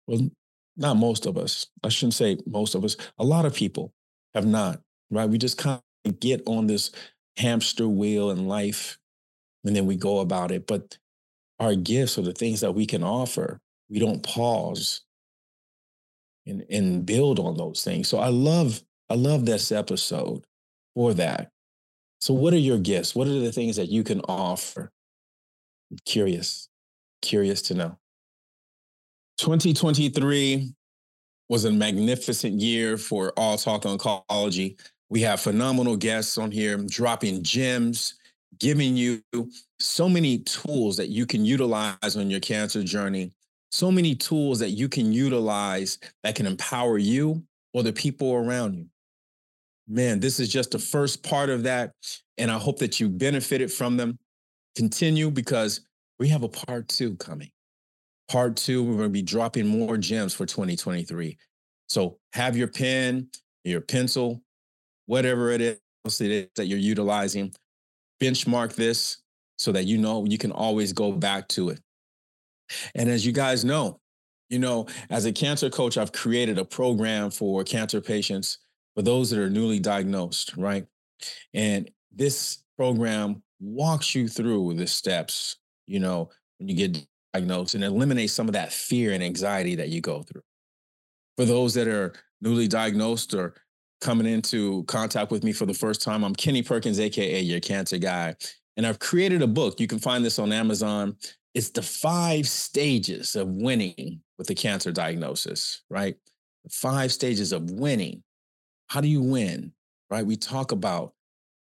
Well, 0.09 0.31
not 0.77 0.97
most 0.97 1.27
of 1.27 1.39
us. 1.39 1.67
I 1.85 1.91
shouldn't 1.91 2.15
say 2.15 2.39
most 2.45 2.75
of 2.75 2.85
us. 2.85 2.97
A 3.19 3.25
lot 3.25 3.45
of 3.45 3.55
people 3.55 3.93
have 4.35 4.47
not, 4.47 4.81
right? 5.11 5.29
We 5.29 5.39
just 5.39 5.59
kind 5.59 5.81
of 6.05 6.21
get 6.21 6.43
on 6.47 6.67
this 6.67 6.91
hamster 7.37 7.89
wheel 7.89 8.31
in 8.31 8.47
life 8.47 8.99
and 9.65 9.75
then 9.75 9.87
we 9.87 9.97
go 9.97 10.21
about 10.21 10.51
it. 10.51 10.67
But 10.67 10.97
our 11.59 11.75
gifts 11.75 12.19
are 12.19 12.23
the 12.23 12.33
things 12.33 12.61
that 12.61 12.73
we 12.73 12.87
can 12.87 13.03
offer. 13.03 13.61
We 13.89 13.99
don't 13.99 14.23
pause 14.23 15.03
and, 16.47 16.65
and 16.71 17.05
build 17.05 17.39
on 17.39 17.57
those 17.57 17.83
things. 17.83 18.09
So 18.09 18.19
I 18.19 18.29
love, 18.29 18.83
I 19.11 19.15
love 19.15 19.47
this 19.47 19.73
episode 19.73 20.45
for 20.95 21.15
that. 21.15 21.51
So 22.21 22.35
what 22.35 22.55
are 22.55 22.59
your 22.59 22.79
gifts? 22.79 23.15
What 23.15 23.29
are 23.29 23.39
the 23.39 23.53
things 23.53 23.77
that 23.77 23.89
you 23.89 24.03
can 24.03 24.21
offer? 24.23 24.91
I'm 25.91 25.99
curious, 26.05 26.69
curious 27.23 27.63
to 27.63 27.75
know. 27.75 27.99
2023 29.39 30.73
was 31.49 31.65
a 31.65 31.71
magnificent 31.71 32.61
year 32.61 32.97
for 32.97 33.33
All 33.37 33.57
Talk 33.57 33.83
Oncology. 33.83 34.81
We 35.09 35.21
have 35.23 35.41
phenomenal 35.41 35.97
guests 35.97 36.37
on 36.37 36.51
here 36.51 36.77
dropping 36.77 37.43
gems, 37.43 38.15
giving 38.59 38.97
you 38.97 39.23
so 39.79 40.09
many 40.09 40.39
tools 40.39 40.97
that 40.97 41.09
you 41.09 41.27
can 41.27 41.45
utilize 41.45 42.17
on 42.17 42.31
your 42.31 42.41
cancer 42.41 42.83
journey 42.83 43.33
so 43.71 43.91
many 43.91 44.15
tools 44.15 44.59
that 44.61 44.71
you 44.71 44.89
can 44.89 45.13
utilize 45.13 45.99
that 46.23 46.35
can 46.35 46.47
empower 46.47 46.99
you 46.99 47.43
or 47.75 47.83
the 47.83 47.93
people 47.93 48.33
around 48.35 48.75
you. 48.75 48.87
Man, 49.89 50.19
this 50.19 50.41
is 50.41 50.49
just 50.49 50.71
the 50.71 50.79
first 50.79 51.23
part 51.23 51.51
of 51.51 51.63
that. 51.65 51.93
And 52.39 52.51
I 52.51 52.59
hope 52.59 52.79
that 52.79 52.99
you 52.99 53.09
benefited 53.09 53.73
from 53.73 53.97
them. 53.97 54.19
Continue 54.77 55.31
because 55.31 55.83
we 56.19 56.29
have 56.29 56.43
a 56.43 56.49
part 56.49 56.89
two 56.89 57.17
coming. 57.17 57.51
Part 58.29 58.57
two, 58.57 58.83
we're 58.83 58.97
going 58.97 59.09
to 59.09 59.11
be 59.11 59.23
dropping 59.23 59.67
more 59.67 59.97
gems 59.97 60.35
for 60.35 60.47
2023. 60.47 61.37
So 61.89 62.19
have 62.33 62.57
your 62.57 62.69
pen, 62.69 63.29
your 63.65 63.81
pencil, 63.81 64.43
whatever 65.07 65.51
it 65.51 65.61
is 65.61 65.79
that 66.57 66.67
you're 66.67 66.79
utilizing, 66.79 67.53
benchmark 68.23 68.75
this 68.75 69.19
so 69.59 69.73
that 69.73 69.85
you 69.85 69.99
know 69.99 70.25
you 70.25 70.39
can 70.39 70.53
always 70.53 70.93
go 70.93 71.13
back 71.13 71.49
to 71.49 71.71
it. 71.71 71.81
And 72.95 73.09
as 73.09 73.25
you 73.25 73.33
guys 73.33 73.65
know, 73.65 74.01
you 74.49 74.59
know, 74.59 74.87
as 75.11 75.25
a 75.25 75.33
cancer 75.33 75.71
coach, 75.71 75.97
I've 75.97 76.13
created 76.13 76.59
a 76.59 76.65
program 76.65 77.31
for 77.31 77.65
cancer 77.65 78.01
patients, 78.01 78.59
for 78.95 79.03
those 79.03 79.31
that 79.31 79.41
are 79.41 79.51
newly 79.51 79.81
diagnosed, 79.81 80.57
right? 80.57 80.87
And 81.55 81.91
this 82.13 82.63
program 82.77 83.43
walks 83.61 84.15
you 84.15 84.29
through 84.29 84.75
the 84.75 84.87
steps, 84.87 85.57
you 85.87 85.99
know, 85.99 86.31
when 86.59 86.69
you 86.69 86.77
get 86.77 87.05
diagnosed 87.33 87.75
and 87.75 87.85
eliminates 87.85 88.33
some 88.33 88.49
of 88.49 88.55
that 88.55 88.73
fear 88.73 89.13
and 89.13 89.23
anxiety 89.23 89.75
that 89.77 89.89
you 89.89 90.01
go 90.01 90.23
through. 90.23 90.43
For 91.37 91.45
those 91.45 91.75
that 91.75 91.89
are 91.89 92.15
newly 92.41 92.69
diagnosed 92.69 93.35
or 93.35 93.55
coming 94.01 94.27
into 94.27 94.85
contact 94.85 95.31
with 95.31 95.45
me 95.45 95.53
for 95.53 95.67
the 95.67 95.75
first 95.75 96.03
time, 96.03 96.25
I'm 96.25 96.35
Kenny 96.35 96.63
Perkins, 96.63 97.01
AKA 97.01 97.41
your 97.41 97.61
cancer 97.61 97.99
guy. 97.99 98.37
And 98.77 98.87
I've 98.87 98.99
created 98.99 99.43
a 99.43 99.47
book. 99.47 99.81
You 99.81 99.87
can 99.87 99.99
find 99.99 100.25
this 100.25 100.39
on 100.39 100.53
Amazon 100.53 101.17
it's 101.57 101.71
the 101.71 101.81
five 101.81 102.47
stages 102.47 103.35
of 103.35 103.49
winning 103.49 104.21
with 104.37 104.51
a 104.51 104.55
cancer 104.55 104.93
diagnosis, 104.93 105.81
right? 105.89 106.15
The 106.65 106.71
five 106.71 107.11
stages 107.11 107.51
of 107.51 107.71
winning. 107.71 108.23
How 108.89 109.01
do 109.01 109.09
you 109.09 109.23
win, 109.23 109.73
right? 110.11 110.27
We 110.27 110.37
talk 110.37 110.73
about 110.73 111.15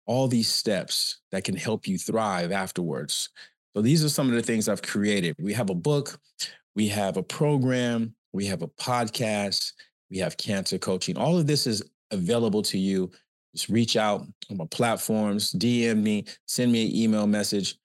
all 0.06 0.28
these 0.28 0.48
steps 0.48 1.20
that 1.30 1.44
can 1.44 1.54
help 1.54 1.86
you 1.86 1.98
thrive 1.98 2.52
afterwards. 2.52 3.28
So 3.76 3.82
these 3.82 4.02
are 4.02 4.08
some 4.08 4.30
of 4.30 4.34
the 4.34 4.40
things 4.40 4.66
I've 4.66 4.80
created. 4.80 5.36
We 5.38 5.52
have 5.52 5.68
a 5.68 5.74
book, 5.74 6.18
we 6.74 6.88
have 6.88 7.18
a 7.18 7.22
program, 7.22 8.14
we 8.32 8.46
have 8.46 8.62
a 8.62 8.68
podcast, 8.68 9.74
we 10.10 10.16
have 10.20 10.38
cancer 10.38 10.78
coaching. 10.78 11.18
All 11.18 11.36
of 11.36 11.46
this 11.46 11.66
is 11.66 11.84
available 12.12 12.62
to 12.62 12.78
you. 12.78 13.10
Just 13.54 13.68
reach 13.68 13.96
out 13.96 14.26
on 14.50 14.56
my 14.56 14.66
platforms, 14.70 15.52
DM 15.52 16.02
me, 16.02 16.24
send 16.46 16.72
me 16.72 16.86
an 16.86 16.96
email 16.96 17.26
message. 17.26 17.76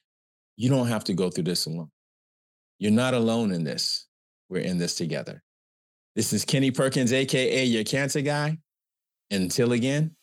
You 0.56 0.70
don't 0.70 0.88
have 0.88 1.04
to 1.06 1.14
go 1.14 1.30
through 1.30 1.46
this 1.46 1.66
alone. 1.66 1.92
You're 2.80 2.92
not 2.92 3.14
alone 3.14 3.52
in 3.52 3.64
this. 3.64 4.08
We're 4.50 4.62
in 4.62 4.78
this 4.78 4.96
together. 4.96 5.44
This 6.16 6.32
is 6.34 6.46
Kenny 6.46 6.72
Perkins, 6.72 7.12
AKA 7.12 7.66
your 7.66 7.84
cancer 7.84 8.22
guy. 8.22 8.58
Until 9.30 9.74
again, 9.74 10.16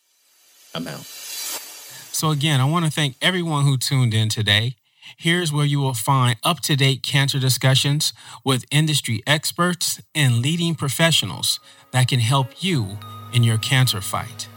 I'm 0.75 0.88
out. 0.88 1.05
So, 1.05 2.31
again, 2.31 2.61
I 2.61 2.64
want 2.64 2.85
to 2.85 2.90
thank 2.90 3.17
everyone 3.21 3.64
who 3.64 3.77
tuned 3.77 4.14
in 4.14 4.29
today. 4.29 4.77
Here's 5.19 5.53
where 5.53 5.67
you 5.67 5.81
will 5.81 5.95
find 5.95 6.37
up 6.43 6.61
to 6.61 6.77
date 6.77 7.03
cancer 7.03 7.38
discussions 7.38 8.12
with 8.45 8.64
industry 8.71 9.23
experts 9.27 10.01
and 10.14 10.38
leading 10.38 10.75
professionals 10.75 11.61
that 11.93 12.09
can 12.09 12.21
help 12.21 12.62
you 12.62 12.99
in 13.35 13.42
your 13.42 13.59
cancer 13.59 14.01
fight. 14.01 14.49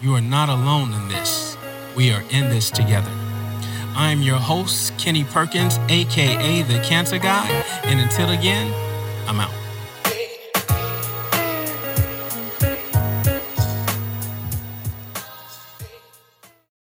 You 0.00 0.14
are 0.14 0.20
not 0.20 0.48
alone 0.48 0.92
in 0.92 1.08
this. 1.08 1.56
We 1.94 2.10
are 2.10 2.22
in 2.30 2.48
this 2.48 2.70
together. 2.70 3.10
I'm 3.94 4.22
your 4.22 4.38
host, 4.38 4.98
Kenny 4.98 5.22
Perkins, 5.22 5.78
aka 5.88 6.62
The 6.62 6.80
Cancer 6.80 7.18
Guy, 7.18 7.46
and 7.84 8.00
until 8.00 8.30
again, 8.30 8.72
I'm 9.28 9.38
out. 9.38 9.63